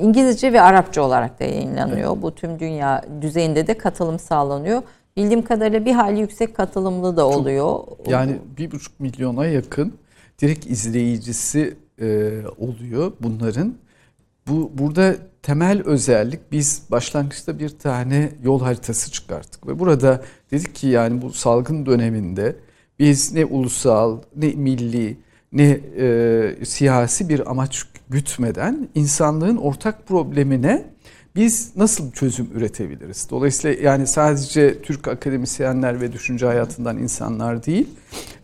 [0.01, 2.21] İngilizce ve Arapça olarak da yayınlanıyor.
[2.21, 4.81] Bu tüm dünya düzeyinde de katılım sağlanıyor.
[5.17, 7.79] Bildiğim kadarıyla bir hali yüksek katılımlı da oluyor.
[8.07, 9.93] Yani bir buçuk milyona yakın
[10.41, 13.75] direkt izleyicisi e, oluyor bunların.
[14.47, 20.87] Bu burada temel özellik biz başlangıçta bir tane yol haritası çıkarttık ve burada dedik ki
[20.87, 22.55] yani bu salgın döneminde
[22.99, 25.17] biz ne ulusal ne milli
[25.51, 30.94] ne e, siyasi bir amaç gütmeden insanlığın ortak problemine
[31.35, 33.27] biz nasıl çözüm üretebiliriz?
[33.29, 37.87] Dolayısıyla yani sadece Türk akademisyenler ve düşünce hayatından insanlar değil,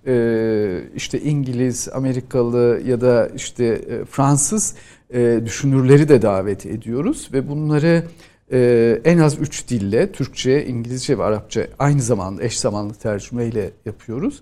[0.07, 4.75] e, işte İngiliz, Amerikalı ya da işte e, Fransız
[5.13, 8.03] e, düşünürleri de davet ediyoruz ve bunları
[9.05, 14.41] en az üç dille Türkçe, İngilizce ve Arapça aynı zamanda eş zamanlı tercümeyle yapıyoruz.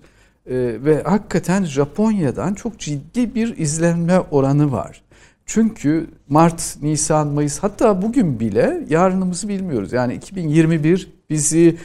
[0.84, 5.02] Ve hakikaten Japonya'dan çok ciddi bir izlenme oranı var.
[5.50, 9.92] Çünkü Mart, Nisan, Mayıs hatta bugün bile yarınımızı bilmiyoruz.
[9.92, 11.76] Yani 2021 bizi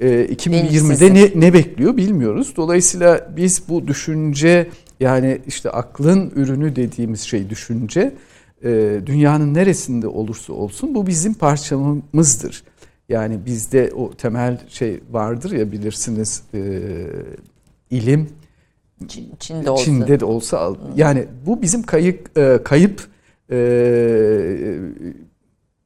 [0.00, 2.56] e, 2020'de ne, ne bekliyor bilmiyoruz.
[2.56, 4.68] Dolayısıyla biz bu düşünce
[5.00, 8.14] yani işte aklın ürünü dediğimiz şey düşünce
[8.64, 12.64] e, dünyanın neresinde olursa olsun bu bizim parçamızdır.
[13.08, 16.80] Yani bizde o temel şey vardır ya bilirsiniz e,
[17.90, 18.28] ilim
[19.06, 19.84] Çin- Çin'de olsa.
[19.84, 23.13] Çin'de de olsa yani bu bizim kayıp e, kayıp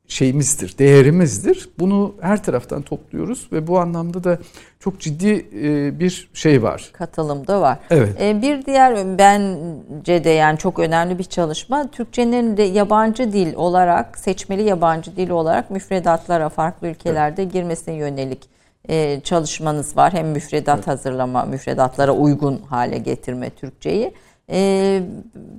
[0.09, 1.69] şeyimizdir, değerimizdir.
[1.79, 4.39] Bunu her taraftan topluyoruz ve bu anlamda da
[4.81, 6.91] çok ciddi e, bir şey var.
[6.93, 7.79] katılım da var.
[7.91, 8.17] Evet.
[8.21, 14.19] Ee, Bir diğer bence de yani çok önemli bir çalışma Türkçenin de yabancı dil olarak
[14.19, 18.49] seçmeli yabancı dil olarak müfredatlara farklı ülkelerde girmesine yönelik
[18.89, 20.13] e, çalışmanız var.
[20.13, 24.13] Hem müfredat hazırlama, müfredatlara uygun hale getirme Türkçeyi.
[24.51, 25.03] E,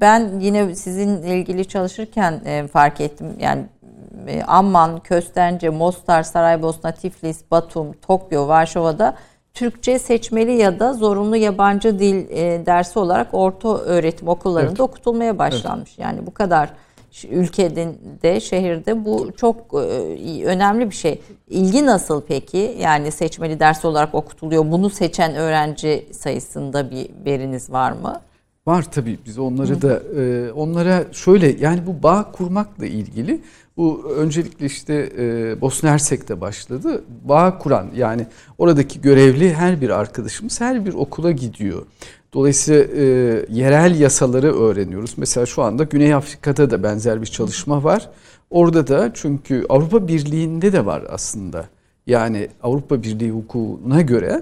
[0.01, 3.63] Ben yine sizinle ilgili çalışırken e, fark ettim yani
[4.27, 9.15] e, Amman, Köstence, Mostar, Saraybosna, Tiflis, Batum, Tokyo, Varşova'da
[9.53, 14.79] Türkçe seçmeli ya da zorunlu yabancı dil e, dersi olarak orta öğretim okullarında Evet.
[14.79, 15.97] okutulmaya başlanmış.
[15.97, 16.69] Yani bu kadar
[17.11, 21.21] ş- ülkede, şehirde bu çok e, önemli bir şey.
[21.49, 22.75] İlgi nasıl peki?
[22.79, 24.71] Yani seçmeli ders olarak okutuluyor.
[24.71, 28.21] Bunu seçen öğrenci sayısında bir veriniz var mı?
[28.69, 33.41] Var tabii biz onları da e, onlara şöyle yani bu bağ kurmakla ilgili
[33.77, 37.03] bu öncelikle işte e, Bosna Hersek'te başladı.
[37.23, 38.27] Bağ kuran yani
[38.57, 41.85] oradaki görevli her bir arkadaşımız her bir okula gidiyor.
[42.33, 43.05] Dolayısıyla e,
[43.49, 45.13] yerel yasaları öğreniyoruz.
[45.17, 48.09] Mesela şu anda Güney Afrika'da da benzer bir çalışma var.
[48.49, 51.65] Orada da çünkü Avrupa Birliği'nde de var aslında.
[52.07, 54.41] Yani Avrupa Birliği hukukuna göre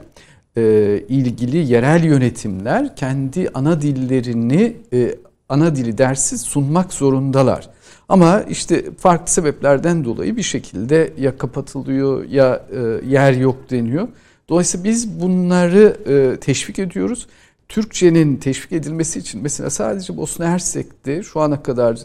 [0.57, 5.15] e, ilgili yerel yönetimler kendi ana dillerini e,
[5.49, 7.69] ana dili dersi sunmak zorundalar.
[8.09, 14.07] Ama işte farklı sebeplerden dolayı bir şekilde ya kapatılıyor ya e, yer yok deniyor.
[14.49, 15.97] Dolayısıyla biz bunları
[16.41, 17.27] teşvik ediyoruz.
[17.69, 21.99] Türkçenin teşvik edilmesi için mesela sadece Bosna Hersek'te şu ana kadar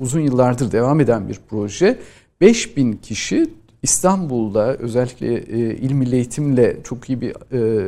[0.00, 1.98] uzun yıllardır devam eden bir proje.
[2.40, 3.46] 5000 kişi
[3.82, 7.34] İstanbul'da özellikle e, il milli eğitimle çok iyi bir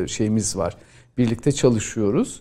[0.02, 0.76] e, şeyimiz var.
[1.18, 2.40] Birlikte çalışıyoruz.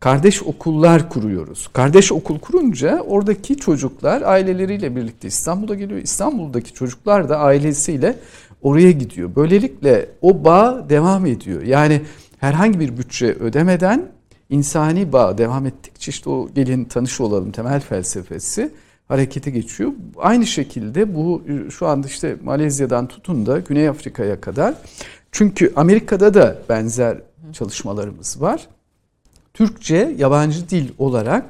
[0.00, 1.68] Kardeş okullar kuruyoruz.
[1.72, 6.00] Kardeş okul kurunca oradaki çocuklar aileleriyle birlikte İstanbul'a geliyor.
[6.00, 8.16] İstanbul'daki çocuklar da ailesiyle
[8.62, 9.30] oraya gidiyor.
[9.36, 11.62] Böylelikle o bağ devam ediyor.
[11.62, 12.02] Yani
[12.38, 14.08] herhangi bir bütçe ödemeden
[14.50, 18.70] insani bağ devam ettikçe işte o gelin tanış olalım temel felsefesi
[19.08, 19.92] harekete geçiyor.
[20.16, 24.74] Aynı şekilde bu şu anda işte Malezya'dan tutun da Güney Afrika'ya kadar.
[25.32, 27.18] Çünkü Amerika'da da benzer
[27.52, 28.68] çalışmalarımız var.
[29.54, 31.44] Türkçe yabancı dil olarak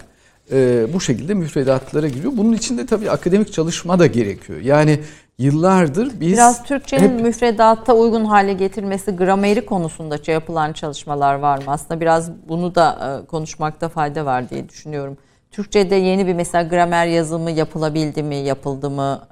[0.52, 2.32] e, bu şekilde müfredatlara giriyor.
[2.36, 4.60] Bunun için de tabii akademik çalışma da gerekiyor.
[4.60, 5.00] Yani
[5.38, 6.32] yıllardır biz...
[6.32, 11.64] Biraz Türkçenin hep, müfredatta uygun hale getirilmesi, grameri konusunda şey yapılan çalışmalar var mı?
[11.66, 15.16] Aslında biraz bunu da e, konuşmakta fayda var diye düşünüyorum.
[15.50, 19.28] Türkçe'de yeni bir mesela gramer yazımı yapılabildi mi, yapıldı mı?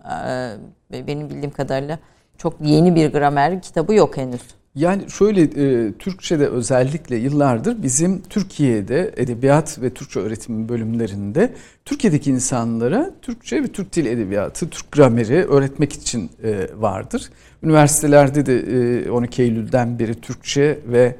[0.92, 1.98] E, benim bildiğim kadarıyla
[2.38, 4.42] çok yeni bir gramer kitabı yok henüz.
[4.76, 11.52] Yani şöyle e, Türkçe'de özellikle yıllardır bizim Türkiye'de edebiyat ve Türkçe öğretimi bölümlerinde
[11.84, 17.30] Türkiye'deki insanlara Türkçe ve Türk Dil Edebiyatı, Türk grameri öğretmek için e, vardır.
[17.62, 18.58] Üniversitelerde de
[19.06, 21.16] e, 12 Eylül'den beri Türkçe ve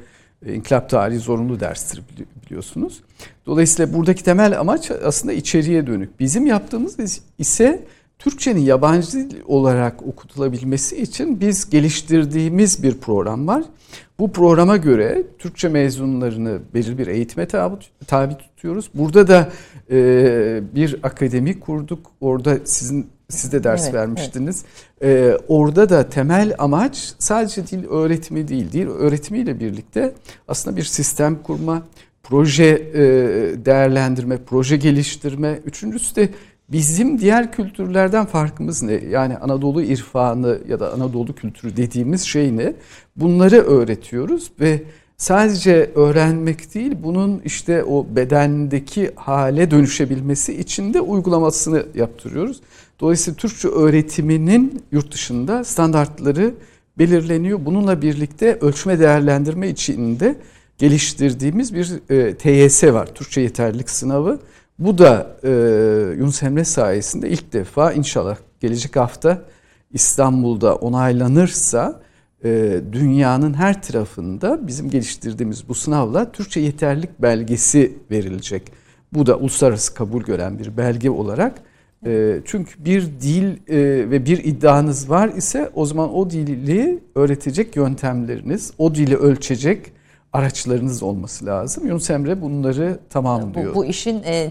[0.46, 2.02] İnkılap tarihi zorunlu derstir
[2.46, 3.02] biliyorsunuz.
[3.46, 6.20] Dolayısıyla buradaki temel amaç aslında içeriye dönük.
[6.20, 7.84] Bizim yaptığımız ise
[8.18, 13.64] Türkçenin yabancı dil olarak okutulabilmesi için biz geliştirdiğimiz bir program var.
[14.18, 17.76] Bu programa göre Türkçe mezunlarını belirli bir eğitime tabi,
[18.06, 18.90] tabi tutuyoruz.
[18.94, 19.52] Burada da
[19.90, 22.10] e, bir akademi kurduk.
[22.20, 24.64] Orada sizin siz de ders evet, vermiştiniz.
[25.00, 25.38] Evet.
[25.40, 28.72] Ee, orada da temel amaç sadece dil öğretimi değil.
[28.72, 30.14] Dil öğretimiyle birlikte
[30.48, 31.82] aslında bir sistem kurma,
[32.22, 33.02] proje e,
[33.64, 35.60] değerlendirme, proje geliştirme.
[35.64, 36.28] Üçüncüsü de
[36.68, 38.92] Bizim diğer kültürlerden farkımız ne?
[38.92, 42.74] Yani Anadolu irfanı ya da Anadolu kültürü dediğimiz şey ne?
[43.16, 44.82] Bunları öğretiyoruz ve
[45.16, 52.60] sadece öğrenmek değil bunun işte o bedendeki hale dönüşebilmesi için de uygulamasını yaptırıyoruz.
[53.00, 56.54] Dolayısıyla Türkçe öğretiminin yurt dışında standartları
[56.98, 57.64] belirleniyor.
[57.64, 60.36] Bununla birlikte ölçme değerlendirme içinde
[60.78, 63.06] geliştirdiğimiz bir e, TYS var.
[63.06, 64.40] Türkçe yeterlilik sınavı.
[64.78, 65.50] Bu da e,
[66.18, 69.42] Yunus Emre sayesinde ilk defa inşallah gelecek hafta
[69.92, 72.00] İstanbul'da onaylanırsa
[72.44, 78.72] e, dünyanın her tarafında bizim geliştirdiğimiz bu sınavla Türkçe yeterlilik belgesi verilecek.
[79.12, 81.62] Bu da uluslararası kabul gören bir belge olarak.
[82.06, 87.76] E, çünkü bir dil e, ve bir iddianız var ise o zaman o dili öğretecek
[87.76, 89.92] yöntemleriniz, o dili ölçecek
[90.32, 91.86] araçlarınız olması lazım.
[91.86, 93.74] Yunus Emre bunları tamamlıyor.
[93.74, 94.50] Bu, bu işin e,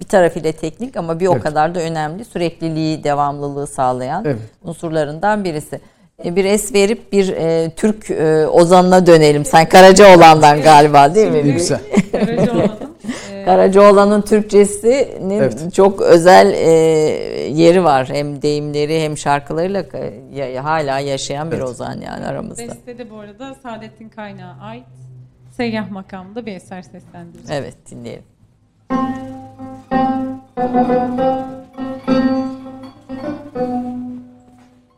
[0.00, 1.42] bir tarafıyla teknik ama bir o evet.
[1.42, 4.38] kadar da önemli sürekliliği, devamlılığı sağlayan evet.
[4.64, 5.80] unsurlarından birisi.
[6.24, 9.44] E, bir es verip bir e, Türk e, ozanına dönelim.
[9.44, 11.42] Sen Karacaoğlan'dan galiba değil mi?
[11.42, 11.80] Güzel.
[13.40, 15.74] Ee, Karacaoğlan'ın Türkçesinin evet.
[15.74, 16.70] çok özel e,
[17.52, 18.08] yeri var.
[18.08, 19.84] Hem deyimleri hem şarkılarıyla
[20.32, 21.68] ya, hala yaşayan bir evet.
[21.68, 22.62] ozan yani aramızda.
[22.62, 24.84] Beste de bu arada Saadettin Kaynağı ait
[25.56, 27.48] Seyyah makamında bir eser seslendiriyor.
[27.50, 28.24] Evet dinleyelim.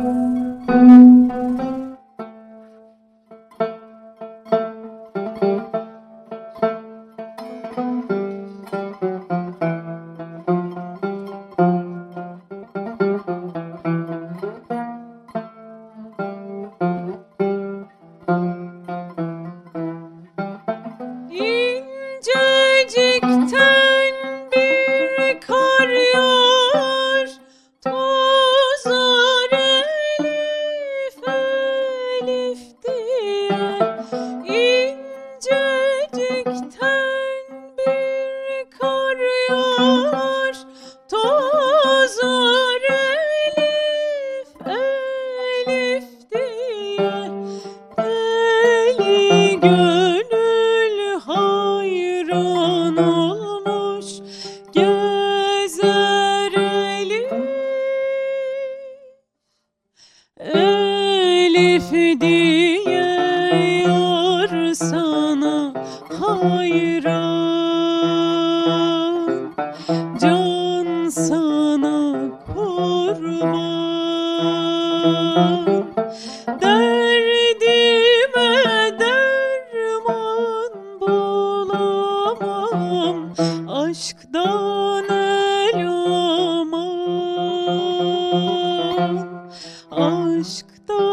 [90.43, 91.10] しと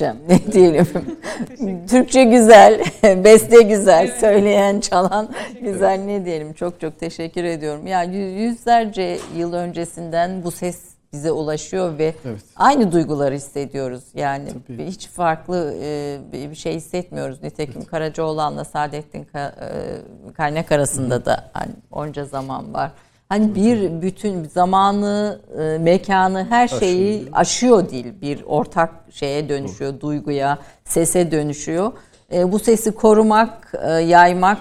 [0.00, 0.86] Muhteşem ne diyelim.
[1.86, 2.80] Türkçe güzel,
[3.24, 5.28] beste güzel, söyleyen, çalan
[5.62, 6.52] güzel ne diyelim.
[6.52, 7.86] Çok çok teşekkür ediyorum.
[7.86, 10.80] Ya yüz- yüzlerce yıl öncesinden bu ses
[11.12, 12.40] bize ulaşıyor ve Evet.
[12.56, 14.04] aynı duyguları hissediyoruz.
[14.14, 14.86] Yani Tabii.
[14.86, 17.42] hiç farklı e, bir şey hissetmiyoruz.
[17.42, 19.52] Nitekim Karacaoğlan'la Saadettin Ka-
[20.28, 22.90] e, Kaynak arasında da hani onca zaman var.
[23.28, 27.32] Hani bir bütün zamanı, e, mekanı, her şeyi Aşıyor.
[27.32, 28.20] aşıyor dil.
[28.20, 31.92] Bir ortak şeye dönüşüyor, duyguya, sese dönüşüyor.
[32.32, 34.58] E, bu sesi korumak, e, yaymak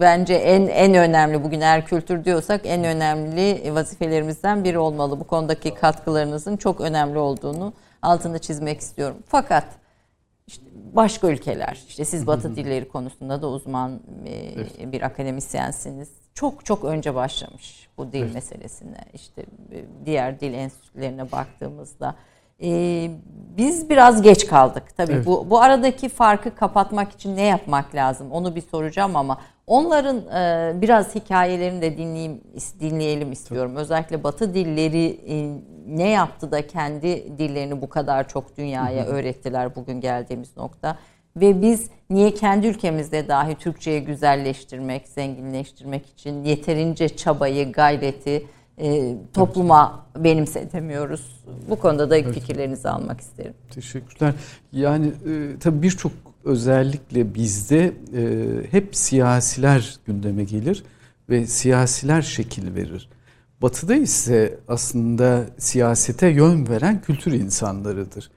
[0.00, 5.20] bence en en önemli bugün eğer kültür diyorsak en önemli vazifelerimizden biri olmalı.
[5.20, 7.72] Bu konudaki katkılarınızın çok önemli olduğunu
[8.02, 9.16] altını çizmek istiyorum.
[9.28, 9.64] Fakat
[10.52, 14.00] işte başka ülkeler, işte siz Batı dilleri konusunda da uzman
[14.80, 16.08] e, bir akademisyensiniz.
[16.34, 18.98] Çok çok önce başlamış bu dil meselesine.
[19.14, 19.42] İşte
[19.72, 22.14] e, diğer dil enstitülerine baktığımızda
[22.62, 23.10] e,
[23.56, 24.82] biz biraz geç kaldık.
[24.96, 25.26] Tabii Evet.
[25.26, 28.32] bu bu aradaki farkı kapatmak için ne yapmak lazım?
[28.32, 32.40] Onu bir soracağım ama onların e, biraz hikayelerini de dinleyeyim
[32.80, 33.76] dinleyelim istiyorum.
[33.76, 40.00] Özellikle Batı dilleri e, ne yaptı da kendi dillerini bu kadar çok dünyaya öğrettiler bugün
[40.00, 40.98] geldiğimiz nokta.
[41.36, 48.46] Ve biz niye kendi ülkemizde dahi Türkçeyi güzelleştirmek, zenginleştirmek için yeterince çabayı, gayreti
[48.78, 51.44] e, topluma benimsetemiyoruz?
[51.68, 53.54] Bu konuda da fikirlerinizi almak isterim.
[53.70, 54.34] Teşekkürler.
[54.72, 56.12] Yani e, tabii birçok
[56.44, 58.22] özellikle bizde e,
[58.70, 60.84] hep siyasiler gündeme gelir
[61.30, 63.08] ve siyasiler şekil verir.
[63.62, 68.30] Batı'da ise aslında siyasete yön veren kültür insanlarıdır.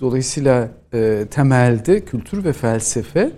[0.00, 3.30] Dolayısıyla e, temelde kültür ve felsefe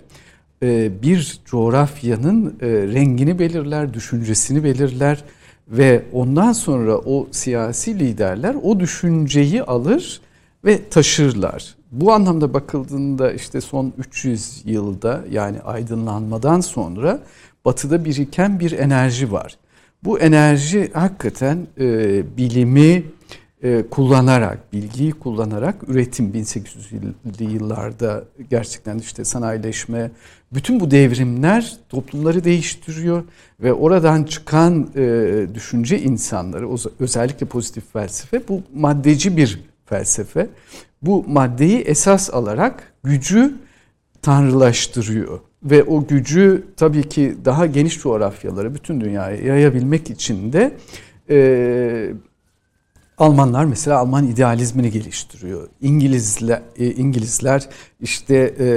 [0.63, 5.23] e, bir coğrafyanın e, rengini belirler, düşüncesini belirler
[5.67, 10.21] ve ondan sonra o siyasi liderler o düşünceyi alır
[10.65, 11.75] ve taşırlar.
[11.95, 17.19] Bu anlamda bakıldığında işte son 300 yılda yani aydınlanmadan sonra
[17.65, 19.57] batıda biriken bir enerji var.
[20.03, 23.03] Bu enerji hakikaten e, bilimi
[23.63, 30.11] e, kullanarak, bilgiyi kullanarak üretim 1800'lü yıllarda gerçekten işte sanayileşme,
[30.53, 33.23] bütün bu devrimler toplumları değiştiriyor
[33.59, 36.69] ve oradan çıkan e, düşünce insanları,
[36.99, 40.47] özellikle pozitif felsefe bu maddeci bir felsefe.
[41.05, 43.55] Bu maddeyi esas alarak gücü
[44.21, 50.77] tanrılaştırıyor ve o gücü tabii ki daha geniş coğrafyalara, bütün dünyaya yayabilmek için de
[51.29, 52.13] e,
[53.17, 55.67] Almanlar mesela Alman idealizmini geliştiriyor.
[55.81, 57.69] İngilizler, e, İngilizler
[58.01, 58.67] işte e,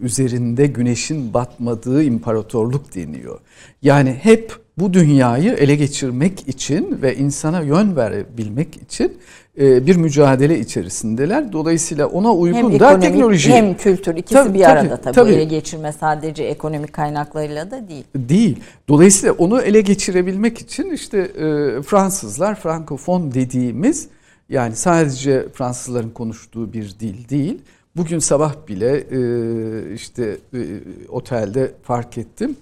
[0.00, 3.40] üzerinde güneşin batmadığı imparatorluk deniyor.
[3.82, 9.18] Yani hep bu dünyayı ele geçirmek için ve insana yön verebilmek için
[9.58, 11.52] bir mücadele içerisindeler.
[11.52, 13.52] Dolayısıyla ona uygun hem da ekonomik, teknoloji.
[13.52, 15.14] hem kültür ikisi Tabii, bir tabii, arada tabii.
[15.14, 15.32] tabii.
[15.32, 18.04] Ele geçirme sadece ekonomik kaynaklarıyla da değil.
[18.16, 18.60] Değil.
[18.88, 24.08] Dolayısıyla onu ele geçirebilmek için işte e, Fransızlar Frankofon dediğimiz
[24.48, 27.58] yani sadece Fransızların konuştuğu bir dil değil.
[27.96, 30.60] Bugün sabah bile e, işte e,
[31.08, 32.56] otelde fark ettim.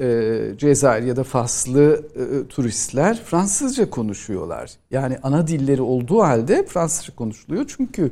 [0.00, 4.70] E, Cezayir ya da Faslı e, turistler Fransızca konuşuyorlar.
[4.90, 7.64] Yani ana dilleri olduğu halde Fransızca konuşuluyor.
[7.76, 8.10] Çünkü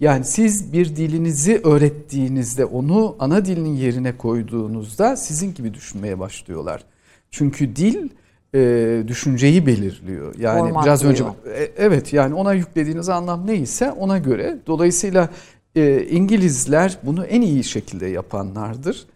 [0.00, 6.84] yani siz bir dilinizi öğrettiğinizde onu ana dilinin yerine koyduğunuzda sizin gibi düşünmeye başlıyorlar.
[7.30, 8.08] Çünkü dil
[8.54, 10.34] e, düşünceyi belirliyor.
[10.38, 10.84] Yani Formatlıyor.
[10.84, 11.24] biraz önce
[11.54, 14.58] e, evet yani ona yüklediğiniz anlam neyse ona göre.
[14.66, 15.28] Dolayısıyla
[15.74, 19.06] e, İngilizler bunu en iyi şekilde yapanlardır.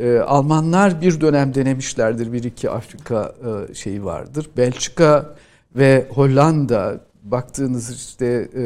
[0.00, 2.32] E, Almanlar bir dönem denemişlerdir.
[2.32, 3.34] Bir iki Afrika
[3.70, 4.50] e, şeyi vardır.
[4.56, 5.34] Belçika
[5.76, 8.62] ve Hollanda baktığınız işte e,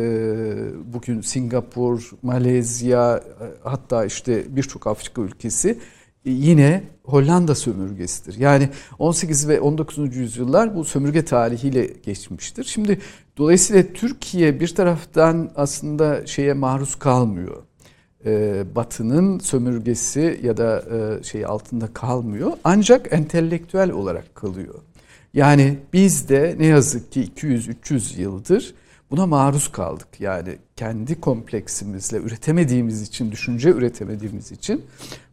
[0.92, 5.78] bugün Singapur, Malezya e, hatta işte birçok Afrika ülkesi
[6.24, 8.38] e, yine Hollanda sömürgesidir.
[8.38, 8.68] Yani
[8.98, 10.16] 18 ve 19.
[10.16, 12.64] yüzyıllar bu sömürge tarihiyle geçmiştir.
[12.64, 12.98] Şimdi
[13.36, 17.62] dolayısıyla Türkiye bir taraftan aslında şeye maruz kalmıyor.
[18.26, 22.52] Ee, Batı'nın sömürgesi ya da e, şey altında kalmıyor.
[22.64, 24.74] Ancak entelektüel olarak kalıyor.
[25.34, 28.74] Yani biz de ne yazık ki 200-300 yıldır
[29.10, 30.08] buna maruz kaldık.
[30.20, 34.84] Yani kendi kompleksimizle üretemediğimiz için, düşünce üretemediğimiz için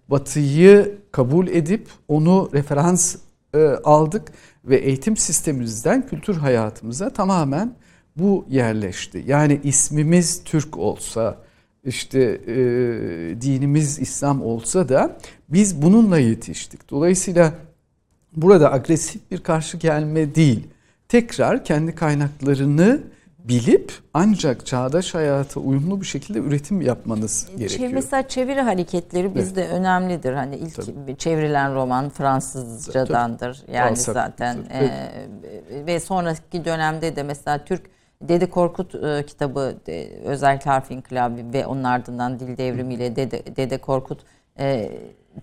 [0.10, 3.16] Batı'yı kabul edip onu referans
[3.54, 4.32] e, aldık
[4.66, 7.76] ve eğitim sistemimizden kültür hayatımıza tamamen
[8.16, 9.24] bu yerleşti.
[9.28, 11.38] Yani ismimiz Türk olsa,
[11.84, 12.56] işte e,
[13.42, 15.18] dinimiz İslam olsa da
[15.50, 16.90] biz bununla yetiştik.
[16.90, 17.54] Dolayısıyla
[18.36, 20.68] burada agresif bir karşı gelme değil.
[21.08, 23.00] Tekrar kendi kaynaklarını
[23.40, 27.92] bilip ancak çağdaş hayata uyumlu bir şekilde üretim yapmanız gerekiyor.
[27.94, 30.34] mesela çeviri hareketleri bizde önemlidir.
[30.34, 31.18] Hani ilk Tabii.
[31.18, 33.64] çevrilen roman Fransızcadandır.
[33.74, 34.92] Yani Balzac, zaten tabii.
[35.76, 37.82] e, ve sonraki dönemde de mesela Türk
[38.22, 43.78] Dede Korkut e, kitabı de, özellikle harf inkılabı ve onun ardından dil devrimiyle Dede, Dede
[43.78, 44.20] Korkut
[44.60, 44.92] e,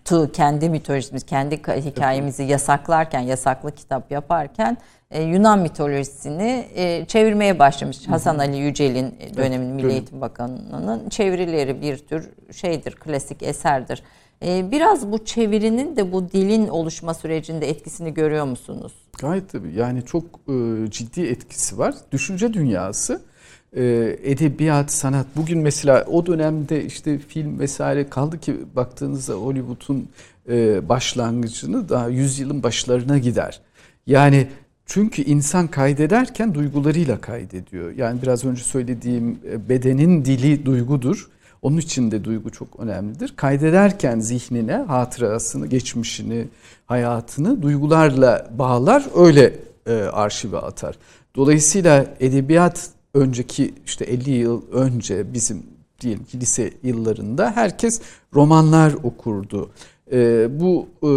[0.05, 4.77] tı kendi mitolojimiz, kendi ka- hikayemizi yasaklarken, yasaklı kitap yaparken
[5.11, 8.09] e, Yunan mitolojisini e, çevirmeye başlamış.
[8.09, 9.93] Hasan Ali Yücel'in e, dönemin Milli.
[9.93, 14.03] Eğitim Bakanı'nın çevirileri bir tür şeydir, klasik eserdir.
[14.43, 18.93] E, biraz bu çevirinin de bu dilin oluşma sürecinde etkisini görüyor musunuz?
[19.19, 21.95] Gayet tabii yani çok e, ciddi etkisi var.
[22.13, 23.23] Düşünce dünyası,
[23.77, 23.83] e,
[24.23, 25.27] edebiyat, sanat.
[25.37, 30.09] Bugün mesela o dönemde işte film vesaire kaldı ki baktığınızda Hollywood'un
[30.49, 33.61] e, başlangıcını daha yüzyılın başlarına gider.
[34.07, 34.47] Yani
[34.87, 37.93] çünkü insan kaydederken duygularıyla kaydediyor.
[37.97, 41.29] Yani biraz önce söylediğim bedenin dili duygudur.
[41.63, 43.33] Onun için de duygu çok önemlidir.
[43.37, 46.49] Kaydederken zihnine hatırasını, geçmişini,
[46.87, 49.55] hayatını duygularla bağlar, öyle
[49.87, 50.99] e, arşive atar.
[51.37, 55.67] Dolayısıyla edebiyat önceki işte 50 yıl önce bizim
[56.01, 58.01] diyelim ki lise yıllarında herkes
[58.35, 59.71] romanlar okurdu.
[60.13, 61.11] E, bu e,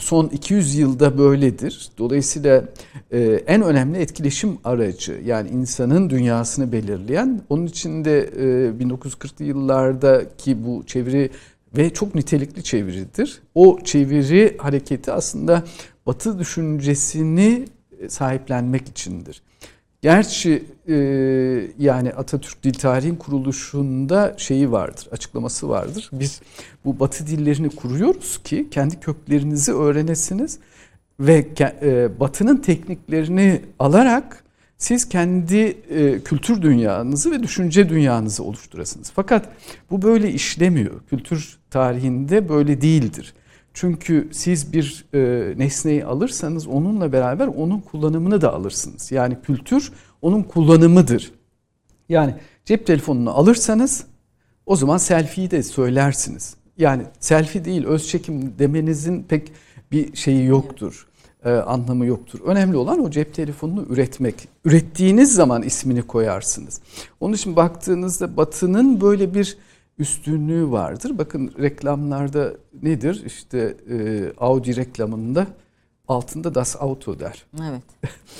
[0.00, 1.90] son 200 yılda böyledir.
[1.98, 2.64] Dolayısıyla
[3.10, 7.40] e, en önemli etkileşim aracı yani insanın dünyasını belirleyen.
[7.48, 11.30] Onun için de e, 1940'lı yıllardaki bu çeviri
[11.76, 13.42] ve çok nitelikli çeviridir.
[13.54, 15.64] O çeviri hareketi aslında
[16.06, 17.64] Batı düşüncesini
[18.08, 19.42] sahiplenmek içindir.
[20.02, 20.94] Gerçi e,
[21.78, 26.10] yani Atatürk Dil Tarihin Kuruluşu'nda şeyi vardır, açıklaması vardır.
[26.12, 26.40] Biz
[26.84, 30.58] bu Batı dillerini kuruyoruz ki kendi köklerinizi öğrenesiniz
[31.20, 34.44] ve e, Batı'nın tekniklerini alarak
[34.78, 35.56] siz kendi
[35.90, 39.12] e, kültür dünyanızı ve düşünce dünyanızı oluşturasınız.
[39.14, 39.48] Fakat
[39.90, 41.00] bu böyle işlemiyor.
[41.10, 43.34] Kültür tarihinde böyle değildir.
[43.80, 49.12] Çünkü siz bir e, nesneyi alırsanız onunla beraber onun kullanımını da alırsınız.
[49.12, 51.32] Yani kültür onun kullanımıdır.
[52.08, 54.04] Yani cep telefonunu alırsanız
[54.66, 56.56] o zaman selfie'yi de söylersiniz.
[56.78, 59.52] Yani selfie değil öz çekim demenizin pek
[59.92, 61.06] bir şeyi yoktur.
[61.44, 62.40] e, anlamı yoktur.
[62.44, 64.48] Önemli olan o cep telefonunu üretmek.
[64.64, 66.80] Ürettiğiniz zaman ismini koyarsınız.
[67.20, 69.58] Onun için baktığınızda Batı'nın böyle bir
[69.98, 71.18] üstünlüğü vardır.
[71.18, 73.22] Bakın reklamlarda nedir?
[73.26, 73.96] İşte e,
[74.38, 75.46] Audi reklamında
[76.08, 77.44] altında Das Auto der.
[77.70, 77.82] Evet.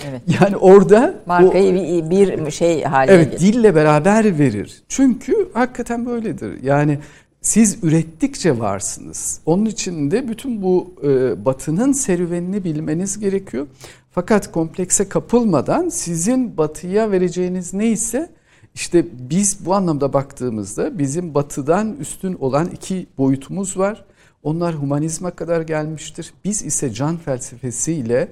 [0.08, 0.22] Evet.
[0.40, 3.46] Yani orada o- Markayı bir, bir şey haline Evet getir.
[3.52, 4.82] dille beraber verir.
[4.88, 6.62] Çünkü hakikaten böyledir.
[6.62, 6.98] Yani
[7.40, 9.40] siz ürettikçe varsınız.
[9.46, 13.66] Onun için de bütün bu e, batının serüvenini bilmeniz gerekiyor.
[14.10, 18.30] Fakat komplekse kapılmadan sizin batıya vereceğiniz neyse
[18.78, 24.04] işte biz bu anlamda baktığımızda bizim batıdan üstün olan iki boyutumuz var.
[24.42, 26.32] Onlar humanizme kadar gelmiştir.
[26.44, 28.28] Biz ise can felsefesiyle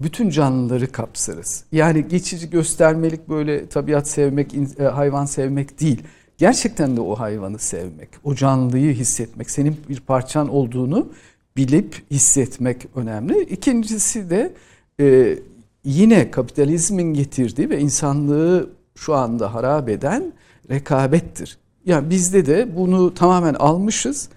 [0.00, 1.64] bütün canlıları kapsarız.
[1.72, 6.02] Yani geçici göstermelik böyle tabiat sevmek, e, hayvan sevmek değil.
[6.38, 11.12] Gerçekten de o hayvanı sevmek, o canlıyı hissetmek, senin bir parçan olduğunu
[11.56, 13.42] bilip hissetmek önemli.
[13.42, 14.52] İkincisi de
[15.00, 15.38] e,
[15.84, 20.32] yine kapitalizmin getirdiği ve insanlığı şu anda harap eden
[20.70, 21.58] rekabettir.
[21.86, 24.28] Yani bizde de bunu tamamen almışız.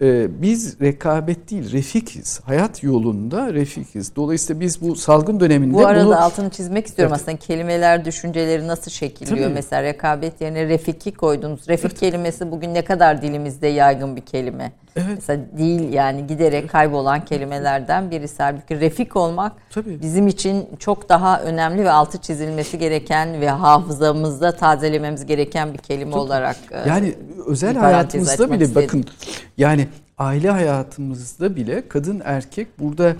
[0.00, 2.40] Ee, biz rekabet değil refikiz.
[2.44, 4.16] Hayat yolunda refikiz.
[4.16, 7.22] Dolayısıyla biz bu salgın döneminde Bu arada bunu altını çizmek istiyorum Evet.
[7.22, 9.54] aslında kelimeler düşünceleri nasıl şekilliyor Tabii.
[9.54, 11.68] mesela rekabet yerine refiki koydunuz.
[11.68, 14.72] Refik kelimesi bugün ne kadar dilimizde yaygın bir kelime.
[14.96, 15.08] Evet.
[15.14, 18.42] Mesela değil yani giderek kaybolan kelimelerden birisi.
[18.42, 20.02] Halbuki refik olmak Tabii.
[20.02, 26.16] bizim için çok daha önemli ve altı çizilmesi gereken ve hafızamızda tazelememiz gereken bir kelime
[26.16, 26.56] olarak.
[26.70, 27.14] e, Yani
[27.46, 28.82] özel hayatımızda bile istedim.
[28.82, 29.04] bakın
[29.58, 29.88] yani
[30.18, 33.16] aile hayatımızda bile kadın erkek burada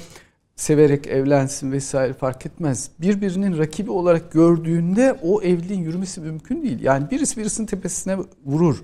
[0.56, 2.90] severek evlensin vesaire fark etmez.
[3.00, 6.82] Birbirinin rakibi olarak gördüğünde o evliliğin yürümesi mümkün değil.
[6.82, 8.16] Yani birisi birisinin tepesine
[8.46, 8.82] vurur.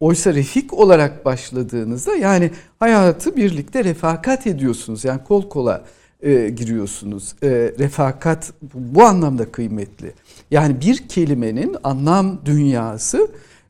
[0.00, 5.04] Oysa refik olarak başladığınızda yani hayatı birlikte refakat ediyorsunuz.
[5.04, 5.84] Yani kol kola
[6.22, 7.34] e, giriyorsunuz.
[7.42, 10.12] E, refakat bu, bu anlamda kıymetli.
[10.50, 13.28] Yani bir kelimenin anlam dünyası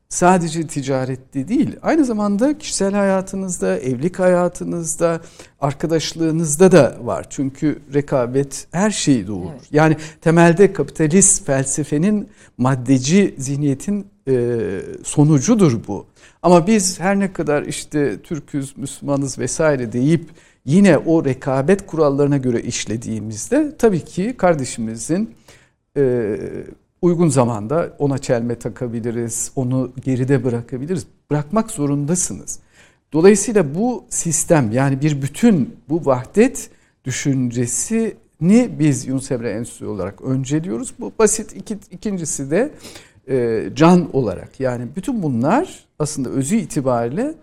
[0.09, 5.21] sadece ticarette değil, aynı zamanda kişisel hayatınızda, evlilik hayatınızda,
[5.61, 7.25] arkadaşlığınızda da var.
[7.29, 9.49] Çünkü rekabet her şeyi doğurur.
[9.51, 9.67] Evet.
[9.71, 14.07] Yani temelde kapitalist felsefenin maddeci zihniyetin
[15.03, 16.05] sonucudur bu.
[16.43, 20.29] Ama biz her ne kadar işte Türküz, Müslümanız vesaire deyip
[20.65, 25.35] yine o rekabet kurallarına göre işlediğimizde tabii ki kardeşimizin
[25.97, 26.35] e,
[27.01, 31.07] uygun zamanda ona çelme takabiliriz, onu geride bırakabiliriz.
[31.31, 32.59] Bırakmak zorundasınız.
[33.13, 36.69] Dolayısıyla bu sistem yani bir bütün bu vahdet
[37.05, 40.93] düşüncesini biz Yunus Emre Enstitüsü olarak önceliyoruz.
[40.99, 41.55] Bu basit.
[41.55, 42.71] İki, ikincisi de e,
[43.75, 44.59] can olarak.
[44.59, 47.33] Yani bütün bunlar aslında özü itibariyle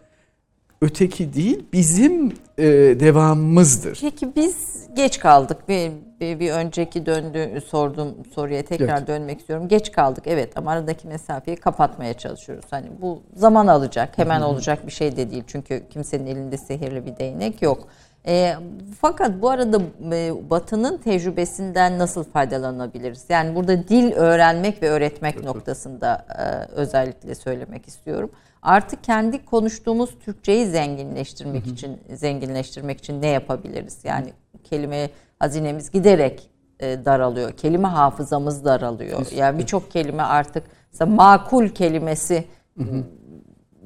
[0.81, 2.65] öteki değil bizim e,
[3.01, 3.99] devamımızdır.
[4.01, 5.69] Peki biz geç kaldık.
[5.69, 9.09] Bir, bir, bir önceki döndü sorduğum soruya tekrar Evet.
[9.09, 9.69] dönmek istiyorum.
[9.69, 12.65] Geç kaldık evet ama aradaki mesafeyi kapatmaya çalışıyoruz.
[12.71, 15.45] Hani bu zaman alacak, hemen olacak bir şey de değil.
[15.47, 17.89] Çünkü kimsenin elinde sihirli bir değnek yok.
[18.27, 18.55] E,
[19.01, 19.81] fakat bu arada
[20.13, 23.25] e, Batı'nın tecrübesinden nasıl faydalanabiliriz?
[23.29, 28.31] Yani burada dil öğrenmek ve öğretmek noktasında e, özellikle söylemek istiyorum.
[28.63, 33.99] Artık kendi konuştuğumuz Türkçeyi zenginleştirmek için zenginleştirmek için ne yapabiliriz?
[34.05, 34.33] Yani
[34.65, 36.51] kelime hazinemiz giderek
[36.81, 37.53] e, daralıyor.
[37.53, 39.27] Kelime hafızamız daralıyor.
[39.37, 42.45] Yani birçok kelime artık mesela makul kelimesi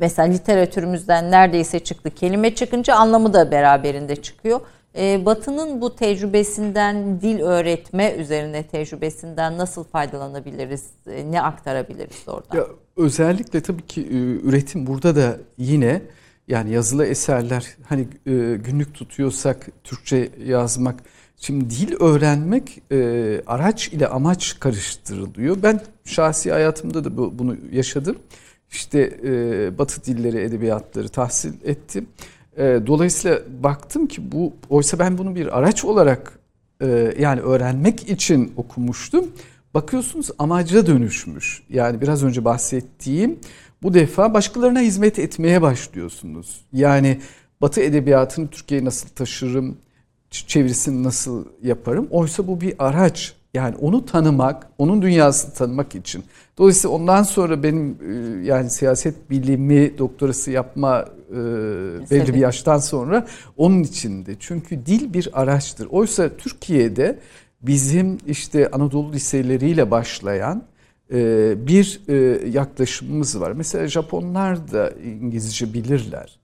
[0.01, 2.11] mesela literatürümüzden neredeyse çıktı.
[2.11, 4.61] Kelime çıkınca anlamı da beraberinde çıkıyor.
[4.97, 10.85] Ee, Batı'nın bu tecrübesinden, dil öğretme üzerine tecrübesinden nasıl faydalanabiliriz?
[11.07, 12.57] Ee, Ne aktarabiliriz oradan?
[12.59, 14.17] Ya özellikle tabii ki e,
[14.49, 16.03] üretim burada da yine
[16.49, 18.33] yani yazılı eserler hani e,
[18.65, 21.01] günlük tutuyorsak Türkçe yazmak
[21.37, 22.97] şimdi dil öğrenmek e,
[23.47, 25.57] araç ile amaç karıştırılıyor.
[25.63, 28.17] Ben şahsi hayatımda da bu, bunu yaşadım.
[28.71, 32.07] İşte e, Batı dilleri, edebiyatları tahsil ettim.
[32.57, 36.39] E, dolayısıyla baktım ki bu oysa ben bunu bir araç olarak
[36.83, 39.27] e, yani öğrenmek için okumuştum.
[39.75, 41.63] Bakıyorsunuz amaca dönüşmüş.
[41.69, 43.39] Yani biraz önce bahsettiğim
[43.83, 46.61] bu defa başkalarına hizmet etmeye başlıyorsunuz.
[46.73, 47.21] Yani
[47.61, 49.77] Batı edebiyatını Türkiye'ye nasıl taşırım,
[50.31, 52.09] çevirisini nasıl yaparım?
[52.11, 53.35] Oysa bu bir araç.
[53.55, 56.25] Yani onu tanımak, onun dünyasını tanımak için.
[56.59, 61.35] Dolayısıyla ondan sonra benim e, yani siyaset bilimi doktorası yapma e,
[62.11, 63.27] belli bir yaştan sonra
[63.57, 64.37] onun içinde.
[64.41, 65.87] Çünkü dil bir araçtır.
[65.91, 67.19] Oysa Türkiye'de
[67.63, 70.63] bizim işte Anadolu liseleriyle başlayan
[71.13, 72.15] e, bir e,
[72.49, 73.53] yaklaşımımız var.
[73.53, 76.39] Mesela Japonlar da İngilizce bilirler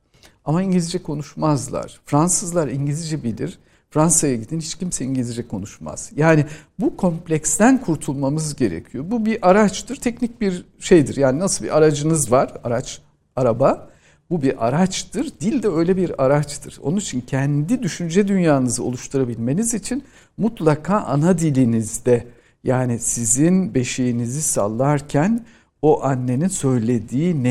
[0.44, 2.00] ama İngilizce konuşmazlar.
[2.04, 3.58] Fransızlar İngilizce bilir.
[3.96, 6.10] Fransa'ya gidin hiç kimse İngilizce konuşmaz.
[6.16, 6.44] Yani
[6.80, 9.04] bu kompleksten kurtulmamız gerekiyor.
[9.08, 11.16] Bu bir araçtır, teknik bir şeydir.
[11.16, 13.00] Yani nasıl bir aracınız var, araç,
[13.36, 13.88] araba.
[14.30, 15.32] Bu bir araçtır.
[15.40, 16.78] Dil de öyle bir araçtır.
[16.82, 20.04] Onun için kendi düşünce dünyanızı oluşturabilmeniz için
[20.36, 22.26] mutlaka ana dilinizde
[22.64, 25.46] yani sizin beşiğinizi sallarken
[25.82, 27.44] o annenin söylediği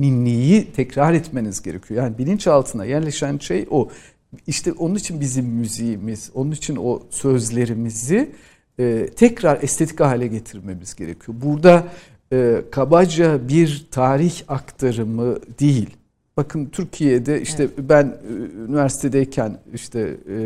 [0.00, 2.04] ninniyi tekrar etmeniz gerekiyor.
[2.04, 3.88] Yani bilinçaltına yerleşen şey o.
[4.46, 8.32] İşte onun için bizim müziğimiz, onun için o sözlerimizi
[8.78, 11.38] e, tekrar estetik hale getirmemiz gerekiyor.
[11.42, 11.84] Burada
[12.32, 15.90] e, kabaca bir tarih aktarımı değil.
[16.36, 17.74] Bakın Türkiye'de işte evet.
[17.78, 18.32] ben e,
[18.68, 20.38] üniversitedeyken işte e,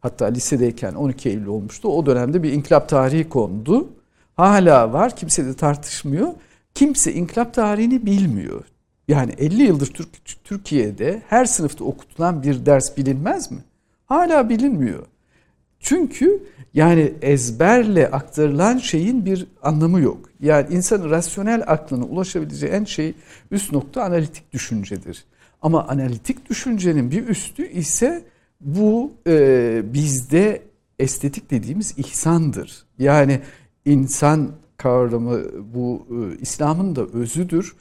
[0.00, 1.88] hatta lisedeyken 12 Eylül olmuştu.
[1.88, 3.88] O dönemde bir inkılap tarihi kondu.
[4.36, 5.16] Hala var.
[5.16, 6.28] Kimse de tartışmıyor.
[6.74, 8.64] Kimse inkılap tarihini bilmiyor.
[9.08, 10.08] Yani 50 yıldır Türk,
[10.44, 13.58] Türkiye'de her sınıfta okutulan bir ders bilinmez mi?
[14.06, 15.06] Hala bilinmiyor.
[15.80, 16.42] Çünkü
[16.74, 20.30] yani ezberle aktarılan şeyin bir anlamı yok.
[20.40, 23.14] Yani insanın rasyonel aklına ulaşabileceği en şey
[23.50, 25.24] üst nokta analitik düşüncedir.
[25.62, 28.24] Ama analitik düşüncenin bir üstü ise
[28.60, 30.62] bu e, bizde
[30.98, 32.84] estetik dediğimiz ihsandır.
[32.98, 33.40] Yani
[33.84, 35.42] insan kavramı
[35.74, 37.76] bu e, İslam'ın da özüdür.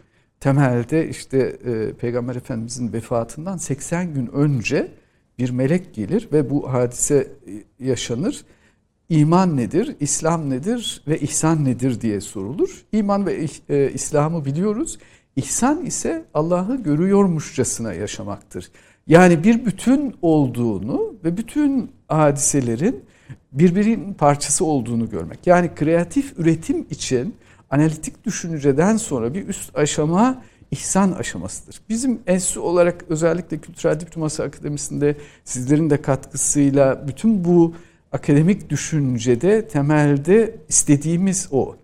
[0.45, 4.91] Temelde işte e, Peygamber Efendimizin vefatından 80 gün önce
[5.39, 7.27] bir melek gelir ve bu hadise
[7.79, 8.45] e, yaşanır.
[9.09, 12.85] İman nedir, İslam nedir ve ihsan nedir diye sorulur.
[12.91, 14.99] İman ve e, İslam'ı biliyoruz.
[15.35, 18.71] İhsan ise Allah'ı görüyormuşçasına yaşamaktır.
[19.07, 23.03] Yani bir bütün olduğunu ve bütün hadiselerin
[23.51, 25.47] birbirinin parçası olduğunu görmek.
[25.47, 27.35] Yani kreatif üretim için
[27.69, 30.41] analitik düşünceden sonra bir üst aşama
[30.71, 31.81] ihsan aşamasıdır.
[31.89, 37.73] Bizim enstitü olarak özellikle Kültürel Diplomasi Akademisi'nde sizlerin de katkısıyla bütün bu
[38.11, 41.75] akademik düşüncede temelde istediğimiz o.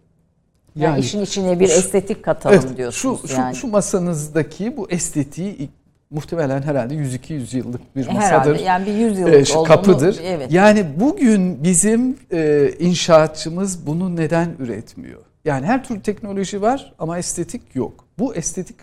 [0.75, 3.55] Yani, yani işin içine bir estetik katalım evet, diyorsunuz şu, yani.
[3.55, 5.69] Şu, şu masanızdaki bu estetiği
[6.11, 8.21] muhtemelen herhalde 100-200 yıllık bir masadır.
[8.21, 10.19] Herhalde yani bir 100 yıllık e, kapıdır.
[10.23, 10.51] Evet.
[10.51, 15.30] Yani bugün bizim e, inşaatçımız bunu neden üretmiyor?
[15.45, 18.05] Yani her türlü teknoloji var ama estetik yok.
[18.19, 18.75] Bu estetik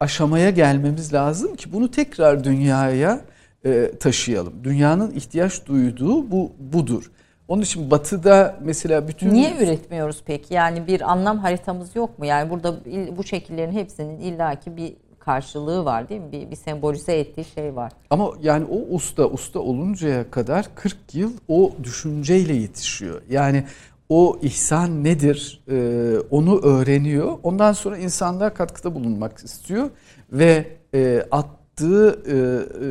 [0.00, 3.20] aşamaya gelmemiz lazım ki bunu tekrar dünyaya
[3.64, 4.64] e, taşıyalım.
[4.64, 7.10] Dünyanın ihtiyaç duyduğu bu budur.
[7.48, 9.34] Onun için batıda mesela bütün...
[9.34, 10.54] Niye üretmiyoruz peki?
[10.54, 12.26] Yani bir anlam haritamız yok mu?
[12.26, 12.74] Yani burada
[13.16, 16.32] bu şekillerin hepsinin illaki bir karşılığı var değil mi?
[16.32, 17.92] Bir, bir sembolize ettiği şey var.
[18.10, 23.22] Ama yani o usta usta oluncaya kadar 40 yıl o düşünceyle yetişiyor.
[23.30, 23.64] Yani
[24.10, 27.38] o ihsan nedir e, onu öğreniyor.
[27.42, 29.90] Ondan sonra insanlığa katkıda bulunmak istiyor
[30.32, 32.88] ve e, attığı e, e,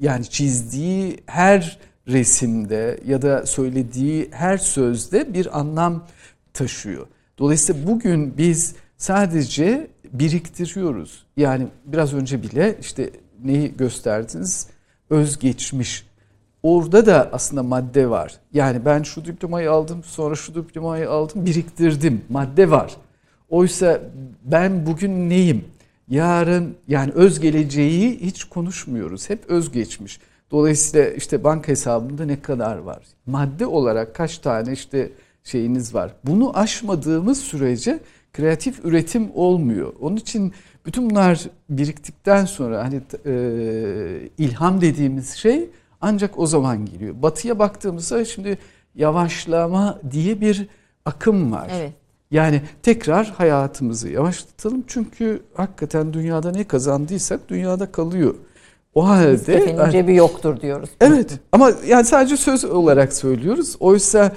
[0.00, 6.06] yani çizdiği her resimde ya da söylediği her sözde bir anlam
[6.52, 7.06] taşıyor.
[7.38, 11.26] Dolayısıyla bugün biz sadece biriktiriyoruz.
[11.36, 13.10] Yani biraz önce bile işte
[13.44, 14.66] neyi gösterdiniz?
[15.10, 16.09] Özgeçmiş.
[16.62, 18.32] Orada da aslında madde var.
[18.52, 22.24] Yani ben şu diplomayı aldım, sonra şu diplomayı aldım, biriktirdim.
[22.28, 22.96] Madde var.
[23.48, 24.00] Oysa
[24.44, 25.64] ben bugün neyim?
[26.08, 29.30] Yarın yani öz geleceği hiç konuşmuyoruz.
[29.30, 30.20] Hep özgeçmiş.
[30.50, 33.02] Dolayısıyla işte banka hesabında ne kadar var?
[33.26, 35.12] Madde olarak kaç tane işte
[35.44, 36.14] şeyiniz var?
[36.24, 38.00] Bunu aşmadığımız sürece
[38.32, 39.92] kreatif üretim olmuyor.
[40.00, 40.52] Onun için
[40.86, 43.34] bütün bunlar biriktikten sonra hani e,
[44.38, 45.70] ilham dediğimiz şey
[46.00, 47.14] ancak o zaman geliyor.
[47.22, 48.58] Batıya baktığımızda şimdi
[48.94, 50.68] yavaşlama diye bir
[51.04, 51.70] akım var.
[51.74, 51.92] Evet.
[52.30, 58.34] Yani tekrar hayatımızı yavaşlatalım çünkü hakikaten dünyada ne kazandıysak dünyada kalıyor.
[58.94, 60.90] O halde yani, cebi yoktur diyoruz.
[61.00, 63.76] Evet ama yani sadece söz olarak söylüyoruz.
[63.80, 64.32] Oysa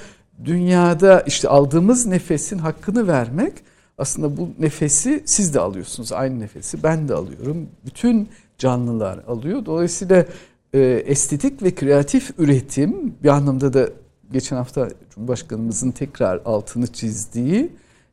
[0.45, 3.53] dünyada işte aldığımız nefesin hakkını vermek
[3.97, 6.11] aslında bu nefesi siz de alıyorsunuz.
[6.11, 7.68] Aynı nefesi ben de alıyorum.
[7.86, 9.66] Bütün canlılar alıyor.
[9.66, 10.26] Dolayısıyla
[10.74, 13.89] e, estetik ve kreatif üretim bir anlamda da
[14.32, 17.69] geçen hafta Cumhurbaşkanımızın tekrar altını çizdiği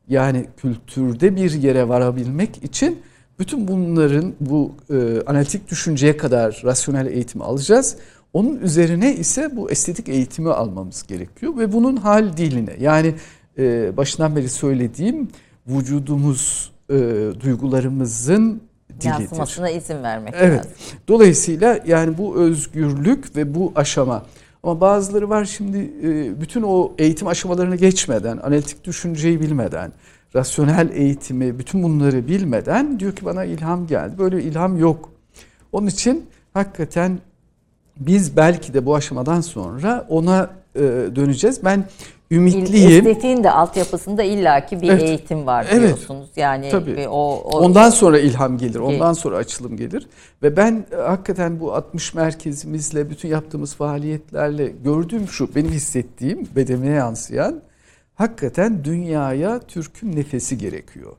[0.07, 2.99] yani kültürde bir yere varabilmek için
[3.39, 7.97] bütün bunların bu e, analitik düşünceye kadar rasyonel eğitimi alacağız.
[8.33, 13.15] Onun üzerine ise bu estetik eğitimi almamız gerekiyor ve bunun hal diline yani
[13.57, 15.27] e, başından beri söylediğim
[15.67, 16.95] vücudumuz e,
[17.39, 18.61] duygularımızın
[19.01, 19.19] dilidir.
[19.19, 20.59] Yansımasına izin vermek evet.
[20.59, 20.71] lazım.
[21.07, 24.23] Dolayısıyla yani bu özgürlük ve bu aşama
[24.63, 29.91] ama bazıları var şimdi e, bütün o eğitim aşamalarını geçmeden, analitik düşünceyi bilmeden,
[30.35, 34.17] rasyonel eğitimi, bütün bunları bilmeden diyor ki bana ilham geldi.
[34.17, 35.09] Böyle ilham yok.
[35.71, 37.19] Onun için hakikaten
[37.97, 40.81] biz belki de bu aşamadan sonra ona e,
[41.15, 41.65] döneceğiz.
[41.65, 41.85] Ben
[42.31, 43.07] ümitliyim.
[43.07, 45.03] Estetiğin de altyapısında illaki bir Evet.
[45.03, 45.87] eğitim var Evet.
[45.87, 46.29] diyorsunuz.
[46.35, 47.07] Yani Tabii.
[47.07, 50.07] o, o Ondan sonra ilham gelir, ondan sonra açılım gelir.
[50.43, 56.95] Ve ben e, hakikaten bu 60 merkezimizle, bütün yaptığımız faaliyetlerle gördüğüm şu, benim hissettiğim, bedenime
[56.95, 57.61] yansıyan,
[58.15, 61.11] hakikaten dünyaya Türk'ün nefesi gerekiyor.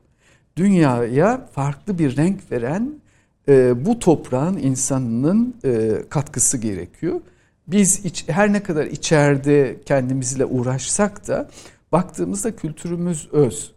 [0.57, 2.93] Dünyaya farklı bir renk veren
[3.47, 7.21] e, bu toprağın insanının e, katkısı gerekiyor.
[7.67, 11.49] Biz iç- her ne kadar içeride kendimizle uğraşsak da
[11.91, 13.71] baktığımızda kültürümüz öz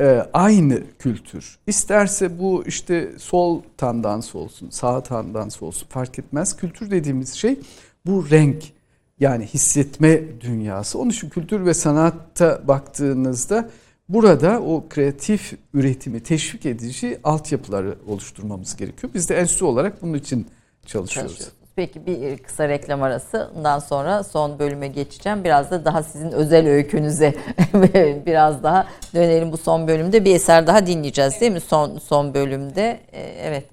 [0.00, 1.58] e, aynı kültür.
[1.66, 6.56] İsterse bu işte sol tandans olsun, sağ tandans olsun fark etmez.
[6.56, 7.60] Kültür dediğimiz şey
[8.06, 8.64] bu renk
[9.20, 10.98] yani hissetme dünyası.
[10.98, 13.70] Onun için kültür ve sanatta baktığınızda
[14.08, 19.12] burada o kreatif üretimi teşvik edici altyapıları oluşturmamız gerekiyor.
[19.14, 20.46] Biz de enstitü olarak bunun için
[20.86, 21.32] çalışıyoruz.
[21.32, 21.61] çalışıyorsunuz.
[21.76, 23.50] Peki bir kısa reklam arası.
[23.56, 25.44] Ondan sonra son bölüme geçeceğim.
[25.44, 27.34] Biraz da daha sizin özel öykünüze
[28.26, 30.24] biraz daha dönelim bu son bölümde.
[30.24, 33.00] Bir eser daha dinleyeceğiz değil mi son son bölümde?
[33.12, 33.64] Ee, Evet.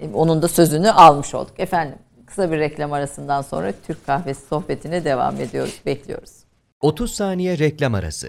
[0.00, 1.60] Ee, Onun da sözünü almış olduk.
[1.60, 5.80] Efendim kısa bir reklam arasından sonra Türk Kahvesi sohbetine devam ediyoruz.
[5.86, 6.30] Bekliyoruz.
[6.80, 8.28] 30 saniye reklam arası.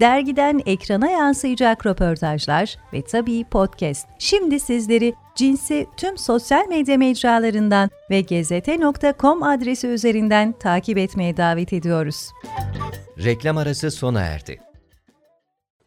[0.00, 4.08] dergiden ekrana yansıyacak röportajlar ve tabii podcast.
[4.18, 12.30] Şimdi sizleri cinsi tüm sosyal medya mecralarından ve gezete.com adresi üzerinden takip etmeye davet ediyoruz.
[13.24, 14.60] Reklam arası sona erdi.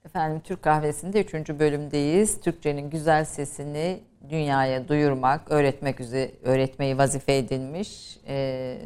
[0.05, 1.33] Efendim Türk Kahvesi'nde 3.
[1.49, 2.41] bölümdeyiz.
[2.41, 3.99] Türkçenin güzel sesini
[4.29, 8.77] dünyaya duyurmak, öğretmek üzere öğretmeyi vazife edinmiş e,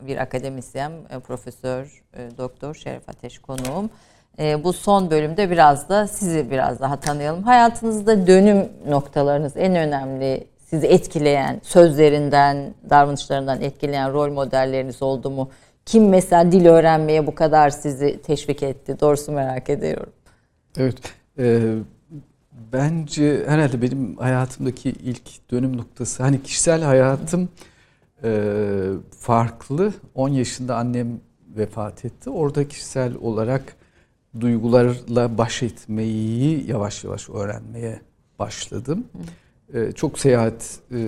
[0.00, 3.90] bir akademisyen, e, profesör, e, doktor Şeref Ateş konuğum.
[4.38, 7.42] E, bu son bölümde biraz da sizi biraz daha tanıyalım.
[7.42, 15.50] Hayatınızda dönüm noktalarınız en önemli sizi etkileyen sözlerinden, davranışlarından etkileyen rol modelleriniz oldu mu?
[15.86, 19.00] Kim mesela dil öğrenmeye bu kadar sizi teşvik etti?
[19.00, 20.12] Doğrusu merak ediyorum.
[20.78, 20.96] Evet.
[21.38, 21.74] e,
[22.72, 27.48] bence herhalde benim hayatımdaki ilk dönüm noktası hani kişisel hayatım
[28.24, 28.30] e,
[29.20, 29.92] farklı.
[30.14, 31.20] 10 yaşında annem
[31.56, 32.30] vefat etti.
[32.30, 33.77] Orada kişisel olarak
[34.40, 38.00] duygularla baş etmeyi yavaş yavaş öğrenmeye
[38.38, 39.04] başladım.
[39.74, 40.98] E, çok seyahat e,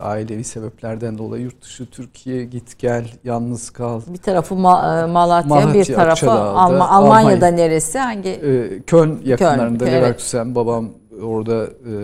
[0.00, 4.00] ailevi sebeplerden dolayı yurt dışı Türkiye git gel yalnız kal.
[4.08, 7.50] Bir tarafı Ma- e, Malatya, bir Malatya, tarafı Alma- Almanya'da Almanya.
[7.50, 7.98] neresi?
[7.98, 8.28] Hangi?
[8.28, 9.94] E, Köln yakınlarında evet.
[10.02, 10.88] Leverkusen babam
[11.22, 11.94] orada e,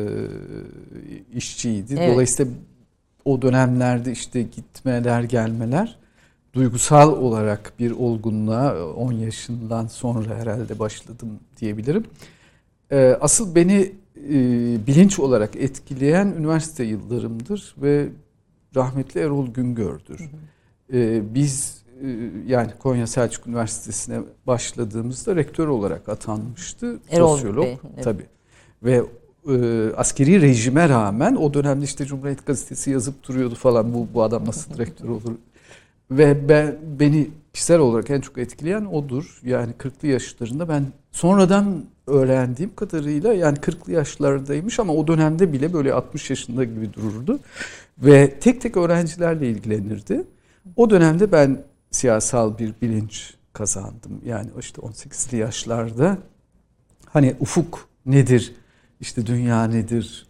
[1.37, 1.95] işçiydi.
[1.99, 2.13] Evet.
[2.15, 2.53] Dolayısıyla
[3.25, 5.97] o dönemlerde işte gitmeler gelmeler
[6.53, 11.29] duygusal olarak bir olgunluğa 10 yaşından sonra herhalde başladım
[11.61, 12.05] diyebilirim.
[12.91, 14.33] E, asıl beni e,
[14.87, 18.09] bilinç olarak etkileyen üniversite yıllarımdır ve
[18.77, 20.31] rahmetli Erol Güngör'dür.
[20.93, 22.09] E, biz e,
[22.47, 26.99] yani Konya Selçuk Üniversitesi'ne başladığımızda rektör olarak atanmıştı.
[27.11, 28.05] Erol sosyolog Bey, evet.
[28.05, 28.27] tabii.
[28.83, 29.03] Ve
[29.49, 34.47] e, askeri rejime rağmen o dönemde işte Cumhuriyet Gazetesi yazıp duruyordu falan bu bu adam
[34.47, 35.35] nasıl rektör olur.
[36.11, 39.41] Ve ben beni kişisel olarak en çok etkileyen odur.
[39.45, 45.93] Yani 40'lı yaşlarında ben sonradan öğrendiğim kadarıyla yani 40'lı yaşlardaymış ama o dönemde bile böyle
[45.93, 47.41] 60 yaşında gibi dururdu.
[47.99, 50.25] Ve tek tek öğrencilerle ilgilenirdi.
[50.77, 54.21] O dönemde ben siyasal bir bilinç kazandım.
[54.27, 56.19] Yani işte 18'li yaşlarda
[57.07, 58.55] hani ufuk nedir?
[59.01, 60.29] İşte dünya nedir?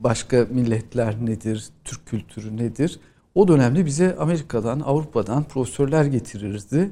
[0.00, 1.68] Başka milletler nedir?
[1.84, 3.00] Türk kültürü nedir?
[3.36, 6.90] O dönemde bize Amerika'dan, Avrupa'dan profesörler getirirdi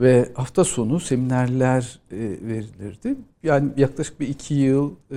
[0.00, 3.16] ve hafta sonu seminerler e, verilirdi.
[3.42, 5.16] Yani yaklaşık bir iki yıl e,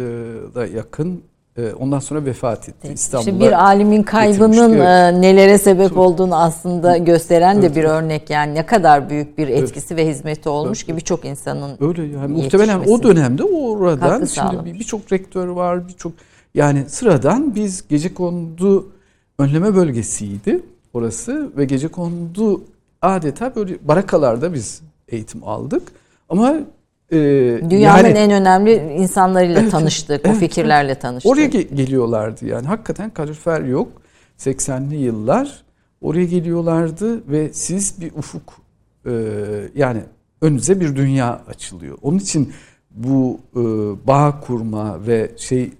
[0.55, 1.21] da yakın
[1.57, 2.87] e, ondan sonra vefat etti.
[2.93, 3.31] İstanbul'da.
[3.31, 5.17] İşte bir alimin kaybının evet.
[5.19, 5.99] nelere sebep Tabii.
[5.99, 7.91] olduğunu aslında gösteren de Evet, bir evet.
[7.91, 12.03] örnek yani ne kadar büyük bir etkisi ve hizmeti olmuş Evet, ki birçok insanın Öyle
[12.03, 16.11] yani muhtemelen o dönemde oradan Katkı şimdi birçok rektör var, birçok
[16.55, 18.96] yani sıradan biz gecekondu
[19.39, 20.61] önleme bölgesiydi
[20.93, 22.61] orası ve gecekondu
[23.01, 25.83] adeta böyle barakalarda biz eğitim aldık.
[26.29, 26.55] Ama
[27.11, 27.17] e,
[27.69, 31.31] dünyanın yani en önemli insanlarıyla Evet, tanıştık, o evet, fikirlerle tanıştık.
[31.31, 32.67] oraya ge- geliyorlardı yani.
[32.67, 33.87] Hakikaten kalorifer yok.
[34.39, 35.63] 80'li yıllar
[36.01, 38.53] oraya geliyorlardı ve siz bir ufuk
[39.05, 39.11] e,
[39.75, 40.01] yani
[40.41, 41.97] önünüze bir dünya açılıyor.
[42.01, 42.53] Onun için
[42.91, 43.59] bu e,
[44.07, 45.71] bağ kurma ve şey e,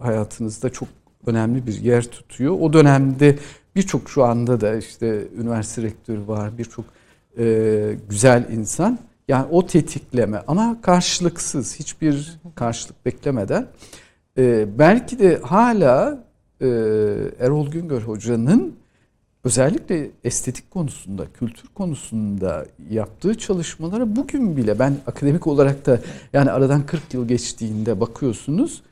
[0.00, 0.88] hayatınızda çok
[1.28, 2.56] önemli bir yer tutuyor.
[2.60, 3.38] O dönemde
[3.76, 6.84] birçok şu anda da işte üniversite rektörü var, birçok
[7.38, 8.98] e, güzel insan.
[9.28, 13.66] Yani o tetikleme ama karşılıksız, hiçbir karşılık beklemeden
[14.38, 16.24] e, belki de hala
[16.60, 16.66] e,
[17.40, 18.76] Erol Güngör Hoca'nın
[19.44, 26.00] özellikle estetik konusunda, kültür konusunda yaptığı çalışmalara bugün bile ben akademik olarak da
[26.32, 28.82] yani aradan 40 yıl geçtiğinde bakıyorsunuz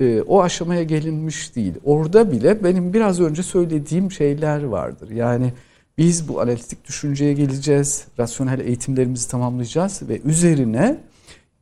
[0.00, 1.74] e, o aşamaya gelinmiş değil.
[1.84, 5.10] Orada bile benim biraz önce söylediğim şeyler vardır.
[5.10, 5.52] Yani
[5.98, 10.98] biz bu analitik düşünceye geleceğiz, rasyonel eğitimlerimizi tamamlayacağız ve üzerine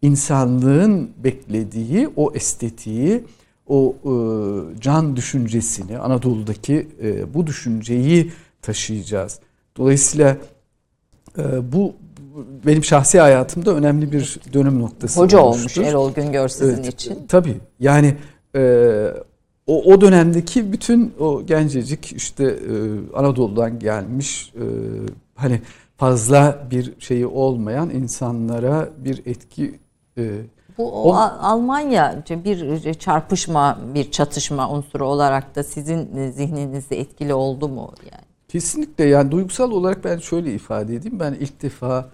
[0.03, 3.25] insanlığın beklediği o estetiği,
[3.67, 4.11] o e,
[4.81, 8.33] can düşüncesini, Anadolu'daki e, bu düşünceyi
[8.63, 9.41] taşıyacağız.
[9.77, 10.37] Dolayısıyla
[11.39, 11.95] e, bu
[12.67, 15.81] benim şahsi hayatımda önemli bir dönüm noktası Hoca olmuştur.
[15.81, 17.27] olmuş Erol Güngör sizin Evet, için.
[17.29, 18.17] Tabii yani
[18.57, 18.61] e,
[19.67, 22.73] o, o dönemdeki bütün o gencecik işte e,
[23.17, 24.65] Anadolu'dan gelmiş e,
[25.35, 25.61] hani
[25.97, 29.79] fazla bir şeyi olmayan insanlara bir etki
[30.19, 30.31] e,
[30.79, 37.35] Bu o O- A- Almanyaca bir çarpışma, bir çatışma unsuru olarak da sizin zihninizde etkili
[37.35, 38.25] oldu mu yani?
[38.49, 41.21] Kesinlikle yani duygusal olarak ben şöyle ifade edeyim.
[41.21, 42.09] Ben ilk defa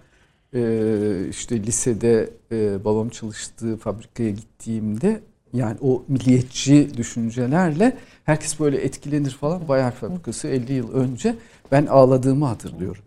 [0.54, 5.20] e, işte lisede e, babam çalıştığı fabrikaya gittiğimde
[5.52, 9.68] yani o milliyetçi düşüncelerle herkes böyle etkilenir falan.
[9.68, 11.36] Bayak fabrikası 50 yıl önce
[11.72, 13.02] ben ağladığımı hatırlıyorum.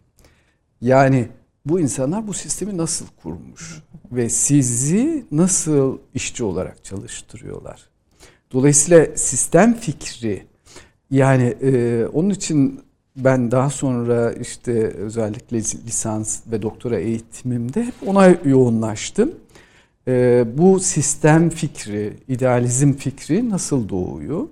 [0.81, 1.27] Yani
[1.65, 3.81] bu insanlar bu sistemi nasıl kurmuş
[4.11, 7.89] ve sizi nasıl işçi olarak çalıştırıyorlar?
[8.51, 10.43] Dolayısıyla sistem fikri
[11.11, 12.81] yani e, onun için
[13.15, 19.31] ben daha sonra işte özellikle lisans ve doktora eğitimimde hep ona yoğunlaştım.
[20.07, 24.47] E, bu sistem fikri, idealizm fikri nasıl doğuyor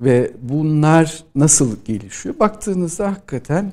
[0.00, 2.38] ve bunlar nasıl gelişiyor?
[2.38, 3.72] Baktığınızda hakikaten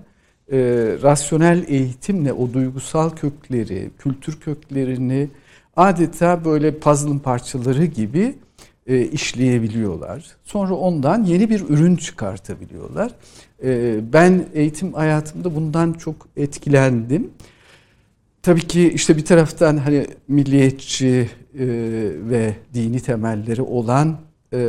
[0.51, 0.57] e,
[1.03, 5.29] rasyonel eğitimle o duygusal kökleri, kültür köklerini
[5.75, 8.35] adeta böyle puzzle'ın parçaları gibi
[8.87, 10.25] e, işleyebiliyorlar.
[10.43, 13.11] Sonra ondan yeni bir ürün çıkartabiliyorlar.
[13.63, 17.31] E, ben eğitim hayatımda bundan çok etkilendim.
[18.41, 21.29] Tabii ki işte bir taraftan hani milliyetçi
[21.59, 21.65] e,
[22.29, 24.17] ve dini temelleri olan
[24.53, 24.59] e,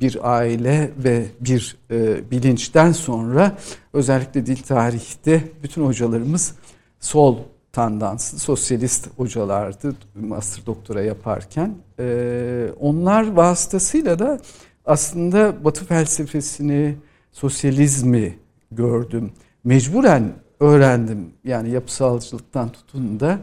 [0.00, 3.58] bir aile ve bir e, bilinçten sonra
[3.92, 6.54] özellikle dil tarihte bütün hocalarımız
[7.00, 7.38] sol
[7.74, 11.74] tandanslı sosyalist hocalardı master doktora yaparken.
[11.98, 14.38] E, onlar vasıtasıyla da
[14.86, 16.96] aslında Batı felsefesini,
[17.32, 18.38] sosyalizmi
[18.72, 19.32] gördüm.
[19.64, 21.26] Mecburen öğrendim.
[21.44, 23.38] Yani yapısalcılıktan tutun da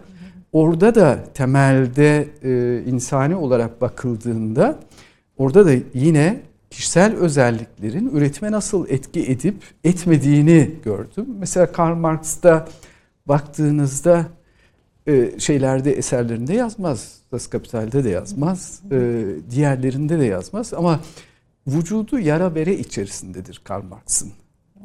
[0.52, 4.80] orada da temelde e, insani olarak bakıldığında
[5.38, 11.26] orada da yine kişisel özelliklerin üretime nasıl etki edip etmediğini gördüm.
[11.40, 12.68] Mesela Karl Marx'ta
[13.32, 14.28] baktığınızda
[15.08, 17.18] e, şeylerde eserlerinde yazmaz.
[17.32, 18.82] Das Kapital'de de yazmaz.
[18.92, 21.00] E, diğerlerinde de yazmaz ama
[21.68, 24.32] vücudu yara bere içerisindedir Karl Marx'ın.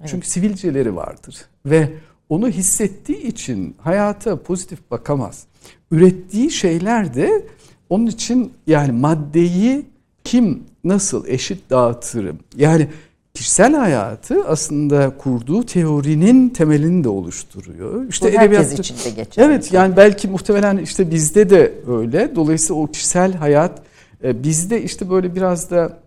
[0.06, 1.92] Çünkü sivilceleri vardır ve
[2.28, 5.46] onu hissettiği için hayata pozitif bakamaz.
[5.90, 7.46] Ürettiği şeyler de
[7.90, 9.86] onun için yani maddeyi
[10.24, 12.38] kim nasıl eşit dağıtırım?
[12.56, 12.88] Yani
[13.36, 18.08] kişisel hayatı aslında kurduğu teorinin temelini de oluşturuyor.
[18.08, 19.46] İşte Bu herkes için de geçerli.
[19.46, 22.32] Evet yani belki muhtemelen işte bizde de öyle.
[22.36, 23.82] Dolayısıyla o kişisel hayat
[24.24, 25.98] e, bizde işte böyle biraz da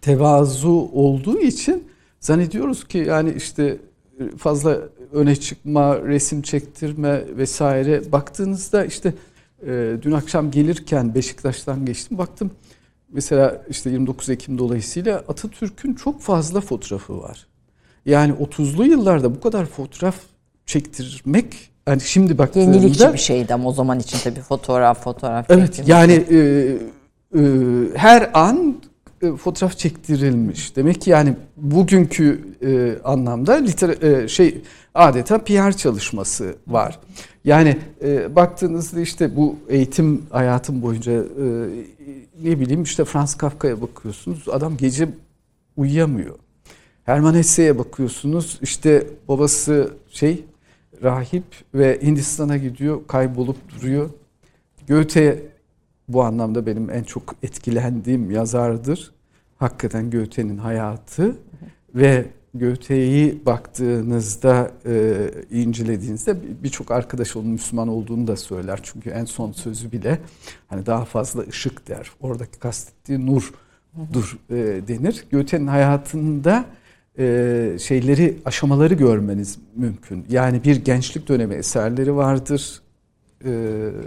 [0.00, 1.84] tevazu olduğu için
[2.20, 3.78] zannediyoruz ki yani işte
[4.20, 4.78] e, fazla
[5.12, 9.14] öne çıkma, resim çektirme vesaire baktığınızda işte
[9.66, 12.50] e, dün akşam gelirken Beşiktaş'tan geçtim baktım
[13.14, 17.46] mesela işte 29 Ekim dolayısıyla Atatürk'ün çok fazla fotoğrafı var.
[18.06, 20.16] Yani 30'lu yıllarda bu kadar fotoğraf
[20.66, 25.82] çektirmek hani şimdi baktığımda Yenilikçi bir şeydi ama o zaman için tabii fotoğraf, fotoğraf Evet
[25.86, 27.42] yani e, e,
[27.96, 28.76] her an
[29.22, 30.76] e, fotoğraf çektirilmiş.
[30.76, 34.62] Demek ki yani bugünkü e, anlamda liter e, şey
[34.94, 36.98] adeta PR çalışması var.
[37.44, 41.24] Yani e, baktığınızda işte bu eğitim hayatım boyunca e,
[42.42, 45.08] ne bileyim işte Franz Kafka'ya bakıyorsunuz adam gece
[45.76, 46.34] uyuyamıyor.
[47.04, 50.44] Herman Hesse'ye bakıyorsunuz işte babası şey
[51.02, 51.44] rahip
[51.74, 54.10] ve Hindistan'a gidiyor kaybolup duruyor.
[54.88, 55.42] Goethe
[56.08, 59.12] bu anlamda benim en çok etkilendiğim yazardır.
[59.58, 61.36] Hakikaten Goethe'nin hayatı
[61.94, 65.14] ve Göte'yi baktığınızda, e,
[65.50, 68.80] incelediğinizde birçok arkadaş onun Müslüman olduğunu da söyler.
[68.82, 70.18] Çünkü en son sözü bile
[70.68, 72.10] hani daha fazla ışık der.
[72.20, 74.54] Oradaki kastettiği nurdur e,
[74.88, 75.24] denir.
[75.30, 76.64] Göte'nin hayatında
[77.18, 80.24] e, şeyleri, aşamaları görmeniz mümkün.
[80.30, 82.82] Yani bir gençlik dönemi eserleri vardır.
[83.44, 83.50] E,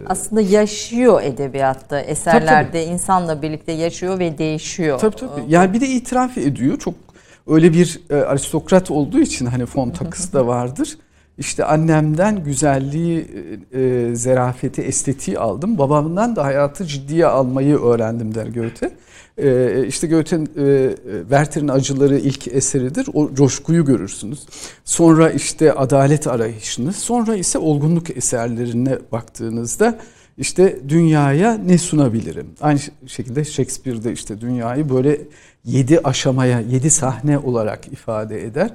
[0.05, 2.93] Aslında yaşıyor edebiyatta, eserlerde tabii, tabii.
[2.93, 4.99] insanla birlikte yaşıyor ve değişiyor.
[4.99, 5.41] Tabii tabii.
[5.47, 6.79] Yani bir de itiraf ediyor.
[6.79, 7.06] Çok
[7.47, 10.97] öyle bir e, aristokrat olduğu için hani fon takısı da vardır.
[11.37, 13.27] İşte annemden güzelliği,
[13.71, 15.77] e, e, zerafeti, estetiği aldım.
[15.77, 18.91] Babamdan da hayatı ciddiye almayı öğrendim der Goethe.
[19.37, 23.07] E, işte Goethe'nin e, Werther'in Acıları ilk eseridir.
[23.13, 24.45] O coşkuyu görürsünüz.
[24.85, 29.99] Sonra işte adalet arayışını, sonra ise olgunluk eserlerine baktığınızda
[30.37, 32.47] işte dünyaya ne sunabilirim?
[32.61, 35.21] Aynı şekilde Shakespeare'de işte dünyayı böyle
[35.65, 38.71] yedi aşamaya, yedi sahne olarak ifade eder.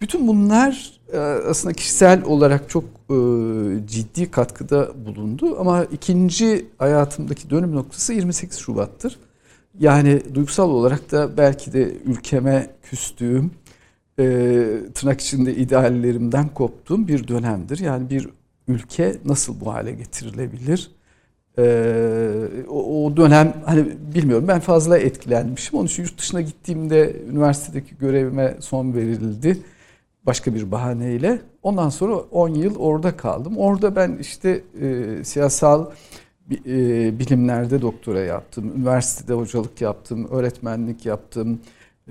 [0.00, 3.16] Bütün bunlar e, aslında kişisel olarak çok e,
[3.86, 9.18] ciddi katkıda bulundu ama ikinci hayatımdaki dönüm noktası 28 Şubat'tır.
[9.78, 13.50] Yani duygusal olarak da belki de ülkeme küstüğüm,
[14.18, 14.24] e,
[14.94, 17.78] tırnak içinde ideallerimden koptuğum bir dönemdir.
[17.78, 18.28] Yani bir
[18.68, 20.90] ülke nasıl bu hale getirilebilir?
[22.68, 25.78] O, dönem hani bilmiyorum ben fazla etkilenmişim.
[25.78, 29.58] Onun için yurt dışına gittiğimde üniversitedeki görevime son verildi
[30.26, 31.40] başka bir bahaneyle.
[31.62, 33.58] Ondan sonra 10 yıl orada kaldım.
[33.58, 35.86] Orada ben işte e, siyasal
[36.50, 38.72] e, bilimlerde doktora yaptım.
[38.76, 41.60] Üniversitede hocalık yaptım, öğretmenlik yaptım.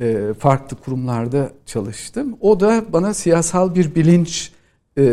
[0.02, 2.38] E, farklı kurumlarda çalıştım.
[2.42, 4.52] O da bana siyasal bir bilinç
[4.98, 5.04] e,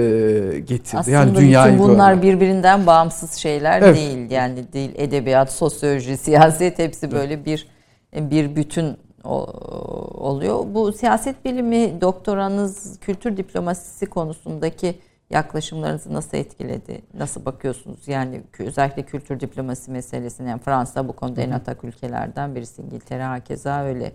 [0.58, 0.98] getirdi.
[0.98, 2.24] Aslında yani dünyayı bütün bunlar görmek.
[2.24, 3.96] birbirinden bağımsız şeyler evet.
[3.96, 4.30] değil.
[4.30, 7.68] Yani değil edebiyat, sosyoloji, siyaset hepsi böyle bir
[8.14, 10.64] bir bütün oluyor.
[10.74, 14.94] Bu siyaset bilimi doktoranız kültür diplomasisi konusundaki
[15.30, 17.02] yaklaşımlarınızı nasıl etkiledi?
[17.14, 18.08] Nasıl bakıyorsunuz?
[18.08, 20.48] Yani özellikle kültür diplomasi meselesine.
[20.48, 22.82] Yani Fransa bu konuda en atak ülkelerden birisi.
[22.82, 24.12] İngiltere hakeza öyle.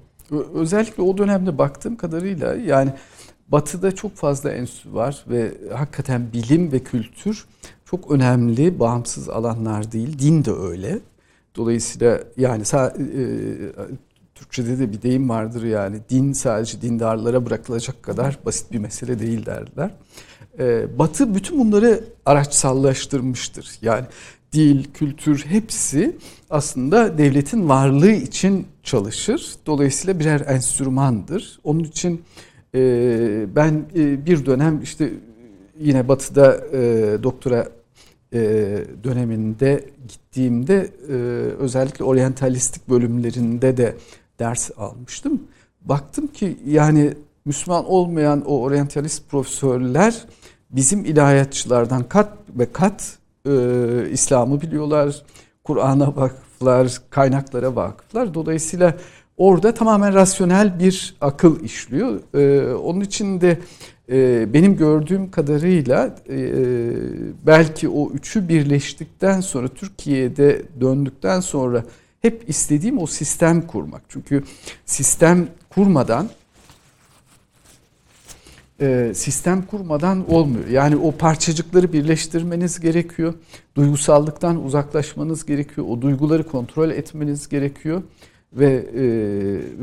[0.53, 2.89] Özellikle o dönemde baktığım kadarıyla yani
[3.47, 7.45] Batı'da çok fazla enstitü var ve hakikaten bilim ve kültür
[7.85, 10.19] çok önemli, bağımsız alanlar değil.
[10.19, 10.99] Din de öyle.
[11.55, 12.63] Dolayısıyla yani
[14.35, 19.45] Türkçe'de de bir deyim vardır yani din sadece dindarlara bırakılacak kadar basit bir mesele değil
[19.45, 19.91] derler.
[20.59, 23.71] Ee, Batı bütün bunları araçsallaştırmıştır.
[23.81, 24.05] Yani
[24.53, 26.17] dil, kültür hepsi
[26.49, 29.51] aslında devletin varlığı için çalışır.
[29.65, 31.59] Dolayısıyla birer enstrümandır.
[31.63, 32.21] Onun için e,
[33.55, 35.09] ben e, bir dönem işte
[35.79, 37.67] yine Batı'da e, doktora
[38.33, 38.39] e,
[39.03, 40.89] döneminde gittiğimde
[41.59, 43.95] özellikle oryantalistik bölümlerinde de
[44.39, 45.41] ders almıştım.
[45.81, 47.13] Baktım ki yani
[47.45, 50.25] Müslüman olmayan o oryantalist profesörler
[50.71, 53.17] bizim ilahiyatçılardan kat ve kat
[53.47, 53.51] e,
[54.11, 55.23] İslam'ı biliyorlar.
[55.63, 58.33] Kur'an'a vakıflar, kaynaklara vakıflar.
[58.33, 58.97] Dolayısıyla
[59.37, 62.19] orada tamamen rasyonel bir akıl işliyor.
[62.33, 63.59] E, onun için de
[64.09, 66.37] e, benim gördüğüm kadarıyla e,
[67.47, 71.83] belki o üçü birleştikten sonra Türkiye'de döndükten sonra
[72.21, 74.01] hep istediğim o sistem kurmak.
[74.09, 74.43] Çünkü
[74.85, 76.29] sistem kurmadan
[78.81, 80.67] e, sistem kurmadan olmuyor.
[80.67, 83.33] Yani o parçacıkları birleştirmeniz gerekiyor.
[83.75, 85.87] Duygusallıktan uzaklaşmanız gerekiyor.
[85.89, 88.03] O duyguları kontrol etmeniz gerekiyor.
[88.55, 89.03] Ve e,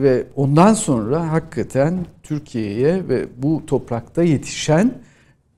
[0.03, 4.95] ve ondan sonra hakikaten Türkiye'ye ve bu toprakta yetişen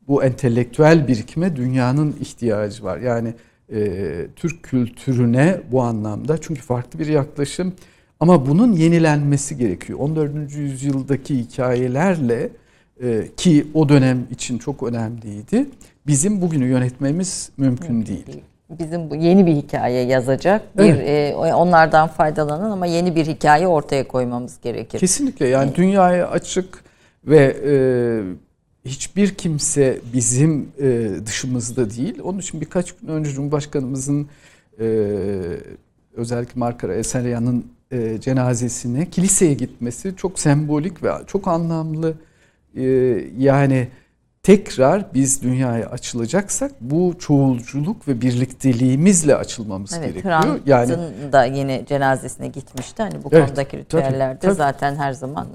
[0.08, 2.98] bu entelektüel birikime dünyanın ihtiyacı var.
[2.98, 3.34] Yani
[3.72, 6.40] e, Türk kültürüne bu anlamda.
[6.40, 7.74] Çünkü farklı bir yaklaşım
[8.20, 9.98] ama bunun yenilenmesi gerekiyor.
[9.98, 10.54] 14.
[10.54, 12.50] yüzyıldaki hikayelerle
[13.02, 15.66] e, ki o dönem için çok önemliydi.
[16.06, 18.26] Bizim bugünü yönetmemiz mümkün, mümkün değil.
[18.26, 18.42] değil.
[18.78, 21.34] Bizim bu yeni bir hikaye yazacak, bir evet.
[21.34, 24.98] e, onlardan faydalanan ama yeni bir hikaye ortaya koymamız gerekir.
[24.98, 25.76] Kesinlikle yani evet.
[25.76, 26.84] dünyaya açık
[27.24, 27.74] ve e,
[28.84, 32.20] hiçbir kimse bizim e, dışımızda değil.
[32.24, 34.28] Onun için birkaç gün önce Cumhurbaşkanımızın
[34.80, 34.84] e,
[36.16, 42.14] özellikle Markara Eseryan'ın e, cenazesine kiliseye gitmesi çok sembolik ve çok anlamlı.
[42.76, 42.84] E,
[43.38, 43.88] yani
[44.42, 50.34] tekrar biz dünyaya açılacaksak bu çoğulculuk ve birlikteliğimizle açılmamız evet, gerekiyor.
[50.34, 50.92] Hrant'ın yani
[51.32, 53.02] da yine cenazesine gitmişti.
[53.02, 54.54] Hani bu evet, konudaki ritüellerde tabii, tabii.
[54.54, 55.46] zaten her zaman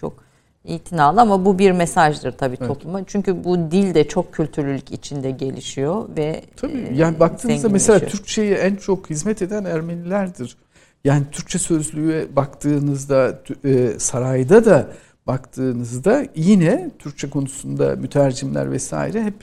[0.00, 0.24] çok
[0.64, 2.68] itinalı ama bu bir mesajdır tabii evet.
[2.68, 3.04] topluma.
[3.06, 8.76] Çünkü bu dil de çok kültürlülük içinde gelişiyor ve Tabii yani baktığınızda mesela Türkçeyi en
[8.76, 10.56] çok hizmet eden Ermenilerdir.
[11.04, 14.88] Yani Türkçe sözlüğe baktığınızda e, sarayda da
[15.26, 19.34] baktığınızda yine Türkçe konusunda mütercimler vesaire hep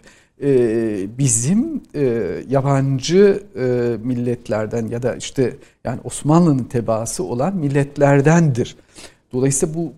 [0.44, 2.04] e, bizim e,
[2.50, 8.76] yabancı e, milletlerden ya da işte yani Osmanlı'nın tebaası olan milletlerdendir.
[9.34, 9.94] Dolayısıyla bu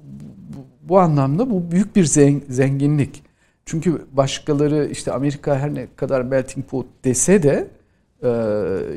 [0.55, 2.05] bu, bu anlamda bu büyük bir
[2.49, 3.23] zenginlik.
[3.65, 7.67] Çünkü başkaları işte Amerika her ne kadar melting pot dese de
[8.23, 8.31] e,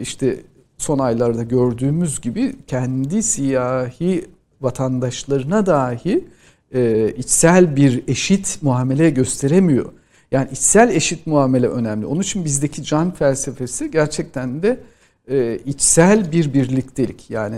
[0.00, 0.36] işte
[0.78, 4.24] son aylarda gördüğümüz gibi kendi siyahi
[4.60, 6.24] vatandaşlarına dahi
[6.74, 9.92] e, içsel bir eşit muamele gösteremiyor.
[10.32, 12.06] Yani içsel eşit muamele önemli.
[12.06, 14.80] Onun için bizdeki can felsefesi gerçekten de
[15.30, 17.30] e, içsel bir birliktelik.
[17.30, 17.56] Yani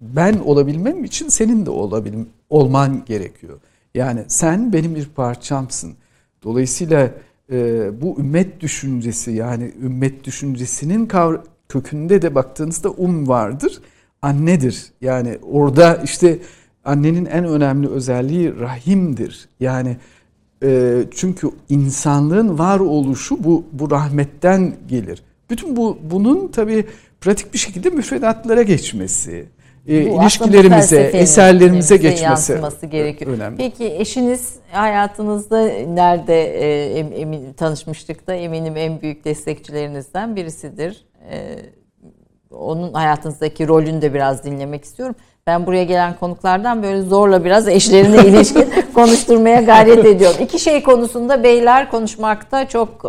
[0.00, 2.12] ben olabilmem için senin de olabil,
[2.50, 3.60] olman gerekiyor.
[3.94, 5.94] Yani sen benim bir parçamsın.
[6.42, 7.10] Dolayısıyla
[7.52, 11.10] e, bu ümmet düşüncesi yani ümmet düşüncesinin
[11.68, 13.80] kökünde de baktığınızda um vardır.
[14.22, 14.86] Annedir.
[15.00, 16.38] Yani orada işte
[16.88, 19.48] annenin en önemli özelliği rahimdir.
[19.60, 19.96] Yani
[20.62, 25.22] e, çünkü insanlığın var oluşu bu bu rahmetten gelir.
[25.50, 26.86] Bütün bu bunun tabii
[27.20, 29.46] pratik bir şekilde müfredatlara geçmesi,
[29.86, 33.32] e, ilişkilerimize, eserlerimize geçmesi yansıması gerekiyor.
[33.32, 33.56] Önemli.
[33.56, 41.06] Peki eşiniz hayatınızda nerede e, emin, tanışmıştık da eminim en büyük destekçilerinizden birisidir.
[41.30, 41.56] E,
[42.50, 45.14] onun hayatınızdaki rolünü de biraz dinlemek istiyorum.
[45.48, 50.36] Ben buraya gelen konuklardan böyle zorla biraz eşlerine ilişkin konuşturmaya gayret ediyorum.
[50.40, 53.08] İki şey konusunda beyler konuşmakta çok e,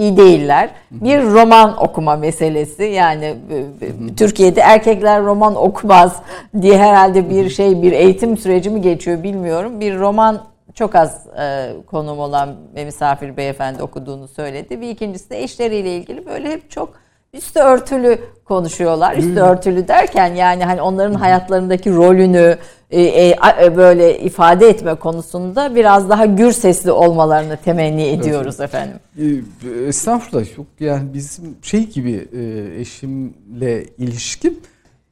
[0.00, 0.70] iyi değiller.
[0.90, 2.82] Bir roman okuma meselesi.
[2.84, 6.22] Yani e, Türkiye'de erkekler roman okumaz
[6.62, 9.80] diye herhalde bir şey bir eğitim süreci mi geçiyor bilmiyorum.
[9.80, 10.40] Bir roman
[10.74, 14.80] çok az e, konum olan misafir beyefendi okuduğunu söyledi.
[14.80, 16.92] Bir ikincisi de eşleriyle ilgili böyle hep çok
[17.34, 19.16] üstü örtülü konuşuyorlar.
[19.16, 19.36] Üstü hmm.
[19.36, 22.58] örtülü derken yani hani onların hayatlarındaki rolünü
[22.90, 28.74] e, e, e, böyle ifade etme konusunda biraz daha gür sesli olmalarını temenni ediyoruz evet.
[28.74, 28.96] efendim.
[29.18, 34.58] E, estağfurullah yok yani bizim şey gibi e, eşimle ilişkim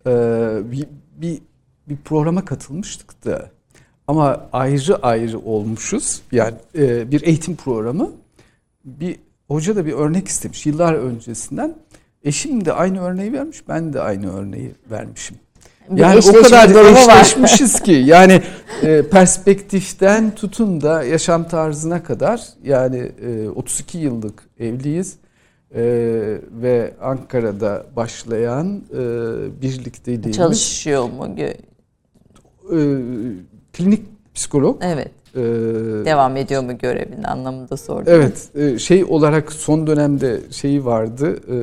[0.07, 0.11] e,
[0.71, 0.87] bir,
[1.17, 1.39] bir
[1.89, 3.51] bir programa katılmıştık da
[4.07, 6.23] ama ayrı ayrı olmuşuz.
[6.33, 8.11] Yani e, bir eğitim programı.
[8.85, 9.17] Bir
[9.49, 11.75] hoca da bir örnek istemiş yıllar öncesinden.
[12.25, 15.37] Eşim de aynı örneği vermiş, ben de aynı örneği vermişim.
[15.91, 18.43] Bir yani o kadar eşleşmişiz ki yani
[18.83, 25.17] e, perspektiften tutun da yaşam tarzına kadar yani e, 32 yıllık evliyiz
[25.75, 25.83] e,
[26.53, 29.01] ve Ankara'da başlayan e,
[29.63, 30.37] birlikteliğimiz.
[30.37, 31.37] Çalışıyor mu?
[31.39, 31.57] E,
[33.73, 34.83] klinik psikolog.
[34.85, 35.11] Evet.
[35.35, 35.41] Ee,
[36.05, 38.05] Devam ediyor mu görevin anlamında sordum.
[38.07, 41.59] Evet e, şey olarak son dönemde şeyi vardı e,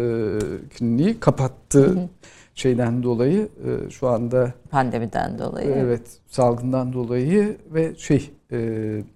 [0.70, 2.10] kliniği kapattı hı hı.
[2.56, 5.72] şeyden dolayı e, şu anda pandemiden dolayı.
[5.76, 8.32] Evet salgından dolayı ve şey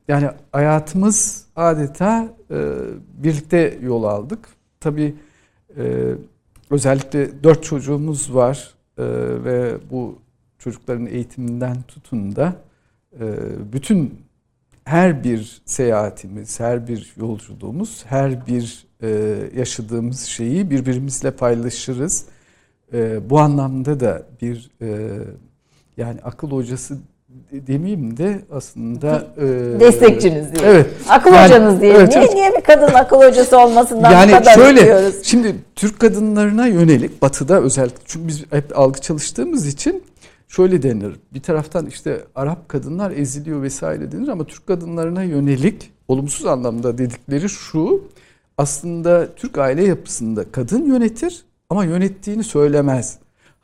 [0.08, 2.28] yani hayatımız adeta
[3.18, 4.40] birlikte yol aldık.
[4.80, 5.16] Tabii
[6.70, 8.74] özellikle dört çocuğumuz var
[9.44, 10.20] ve bu
[10.60, 12.54] çocukların eğitiminden tutun da
[13.74, 14.20] bütün
[14.90, 19.10] her bir seyahatimiz, her bir yolculuğumuz, her bir e,
[19.58, 22.26] yaşadığımız şeyi birbirimizle paylaşırız.
[22.94, 24.88] E, bu anlamda da bir e,
[25.98, 26.98] yani akıl hocası
[27.52, 29.46] demeyeyim de aslında e,
[29.80, 30.68] destekçiniz diye.
[30.68, 30.88] Evet.
[31.10, 31.94] Akıl yani, hocanız diye.
[31.94, 32.34] Evet, niye evet.
[32.34, 35.16] niye bir kadın akıl hocası olmasından yani bu kadar şöyle, istiyoruz?
[35.24, 40.04] Şimdi Türk kadınlarına yönelik batıda özellikle çünkü biz hep algı çalıştığımız için
[40.50, 41.16] şöyle denir.
[41.34, 47.50] Bir taraftan işte Arap kadınlar eziliyor vesaire denir ama Türk kadınlarına yönelik olumsuz anlamda dedikleri
[47.50, 48.04] şu.
[48.58, 53.20] Aslında Türk aile yapısında kadın yönetir ama yönettiğini söylemez.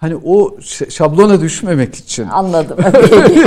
[0.06, 0.58] Hani o
[0.90, 2.28] şablona düşmemek için.
[2.28, 2.78] Anladım.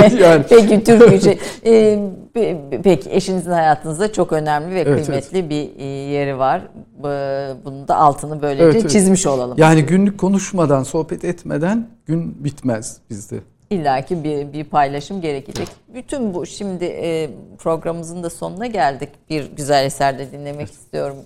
[0.01, 0.43] Peki, yani.
[0.49, 1.39] peki Türk şey.
[1.65, 1.99] Ee,
[2.83, 5.49] peki eşinizin hayatınızda çok önemli ve evet, kıymetli evet.
[5.49, 6.61] bir e, yeri var.
[7.65, 8.89] Bunun da altını böylece evet, evet.
[8.89, 9.57] çizmiş olalım.
[9.57, 13.39] Yani günlük konuşmadan, sohbet etmeden gün bitmez bizde.
[13.69, 15.67] İlla ki bir, bir paylaşım gerekecek.
[15.93, 19.09] Bütün bu şimdi e, programımızın da sonuna geldik.
[19.29, 21.17] Bir güzel eserde dinlemek istiyorum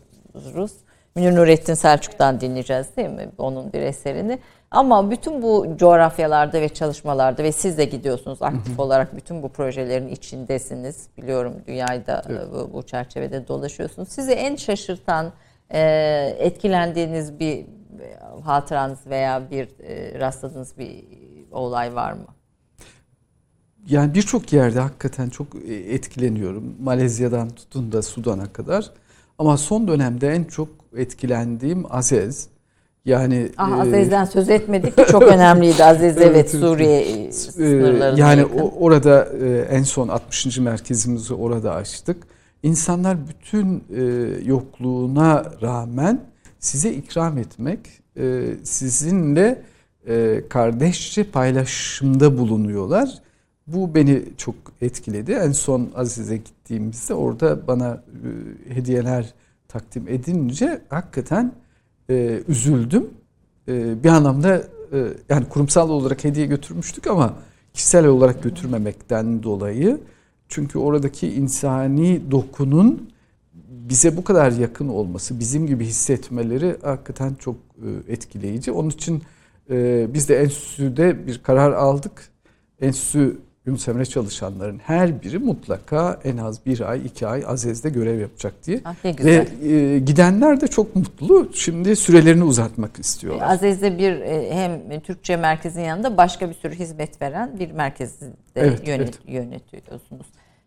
[0.56, 0.72] Rus.
[1.16, 3.30] Münir Nurettin Selçuk'tan dinleyeceğiz değil mi?
[3.38, 4.40] Onun bir eserini.
[4.74, 10.08] Ama bütün bu coğrafyalarda ve çalışmalarda ve siz de gidiyorsunuz aktif olarak bütün bu projelerin
[10.08, 11.08] içindesiniz.
[11.18, 12.48] Biliyorum dünyayı da evet.
[12.54, 14.10] bu, bu çerçevede dolaşıyorsunuz.
[14.10, 15.32] Sizi en şaşırtan,
[15.70, 15.82] e,
[16.40, 17.66] etkilendiğiniz bir
[18.44, 21.04] hatıranız veya bir e, rastladığınız bir
[21.52, 22.28] olay var mı?
[23.88, 26.76] Yani birçok yerde hakikaten çok etkileniyorum.
[26.80, 28.92] Malezya'dan tutun da Sudan'a kadar.
[29.38, 32.53] Ama son dönemde en çok etkilendiğim Azez.
[33.06, 36.52] Yani Ah, e, Aziz'den söz etmedik ki çok önemliydi Aziz evet.
[36.52, 38.60] Suriye e, sınırlarına yani yakın.
[38.60, 40.58] o, orada e, en son 60.
[40.58, 42.18] merkezimizi orada açtık.
[42.64, 44.04] İnsanlar bütün e,
[44.46, 46.22] yokluğuna rağmen
[46.60, 47.80] size ikram etmek,
[48.18, 49.62] e, sizinle
[50.08, 53.10] e, kardeşçe paylaşımda bulunuyorlar.
[53.68, 55.32] Bu beni çok etkiledi.
[55.32, 58.04] En son Aziz'e gittiğimizde orada bana
[58.70, 59.34] e, hediyeler
[59.68, 61.52] takdim edince hakikaten
[62.10, 63.10] e, üzüldüm.
[63.68, 64.58] E, bir anlamda
[64.94, 67.34] e, yani kurumsal olarak hediye götürmüştük ama
[67.74, 70.00] kişisel olarak götürmemekten dolayı
[70.50, 73.10] çünkü oradaki insani dokunun
[73.70, 78.72] bize bu kadar yakın olması, bizim gibi hissetmeleri hakikaten çok e, etkileyici.
[78.72, 79.22] Onun için
[79.70, 82.30] e, biz de enstitüde bir karar aldık.
[82.82, 88.20] Enstitü Yunus Emre çalışanların her biri mutlaka en az bir ay, iki ay Azez'de görev
[88.20, 88.82] yapacak diye.
[88.86, 89.48] Ah, ne güzel.
[89.62, 91.50] Ve e, gidenler de çok mutlu.
[91.54, 93.50] Şimdi sürelerini uzatmak istiyorlar.
[93.50, 98.26] Aziz'de bir e, hem Türkçe merkezin yanında başka bir sürü hizmet veren bir merkezde
[98.56, 99.20] Evet, yönet, evet.
[99.28, 100.26] yönetiyorsunuz.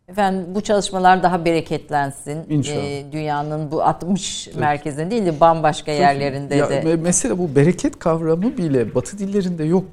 [0.09, 2.39] Efendim bu çalışmalar daha bereketlensin.
[2.49, 2.85] İnşallah.
[2.85, 6.81] E, dünyanın bu 60 merkezinde değil de bambaşka yerlerinde Ya, de.
[6.83, 9.85] me- Mesela bu bereket kavramı bile Batı dillerinde yok.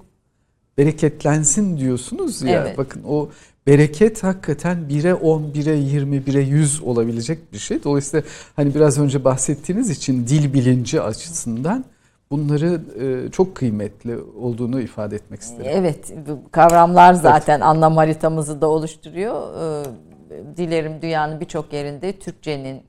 [0.78, 2.62] Bereketlensin diyorsunuz ya.
[2.62, 2.78] Evet.
[2.78, 3.30] Bakın o
[3.68, 7.84] bereket hakikaten 1'e 10, 1'e 20, 1'e 100 olabilecek bir şey.
[7.84, 8.26] Dolayısıyla
[8.56, 11.86] hani biraz önce bahsettiğiniz için dil bilinci açısından
[12.32, 15.72] bunları e, çok kıymetli olduğunu ifade etmek isterim.
[15.74, 16.14] Evet,
[16.52, 19.54] kavramlar zaten anlam haritamızı da oluşturuyor.
[19.82, 19.84] Ee,
[20.58, 22.82] Dilerim dünyanın birçok yerinde Türkçenin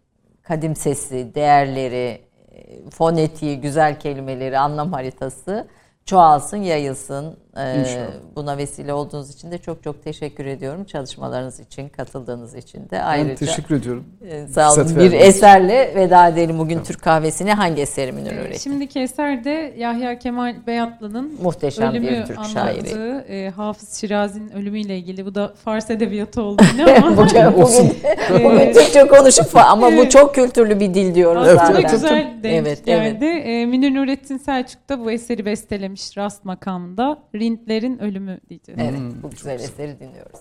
[0.42, 2.20] kadim sesi, değerleri,
[2.52, 5.68] e, fonetiği, güzel kelimeleri, anlam haritası
[6.04, 7.36] çoğalsın, yayılsın.
[7.56, 8.06] Ee, İnşallah.
[8.36, 10.84] Buna vesile olduğunuz için de çok çok teşekkür ediyorum.
[10.84, 13.34] Çalışmalarınız için, katıldığınız için de Ben ayrıca.
[13.34, 14.04] teşekkür ediyorum.
[14.30, 14.82] Ee, Sağ olun.
[14.82, 17.54] Fırsat Bir eserle veda edelim bugün Türk kahvesine.
[17.54, 18.60] Hangi eserimin Ee, öğretim?
[18.60, 22.88] Şimdiki eserde Yahya Kemal Beyatlı'nın Muhteşem ölümü bir Türk şairi.
[23.28, 25.26] e, Hafız Şirazi'nin ölümüyle ilgili.
[25.26, 27.16] Bu da Fars edebiyatı oldu yine ama.
[27.16, 27.94] bugün, bugün,
[28.30, 28.74] bugün Evet.
[28.74, 30.10] Türkçe konuşup ama bu Evet.
[30.10, 31.80] çok kültürlü bir dil diyoruz Aslında zaten.
[31.80, 33.24] evet, güzel denk Evet, geldi.
[33.24, 37.18] Ee, Münir Nurettin Selçuk da bu eseri bestelemiş Rast makamında.
[37.44, 38.80] Rintlerin ölümü diyeceğiz.
[38.84, 39.54] Evet, Hmm, bu güzel.
[39.60, 40.40] eseri dinliyoruz.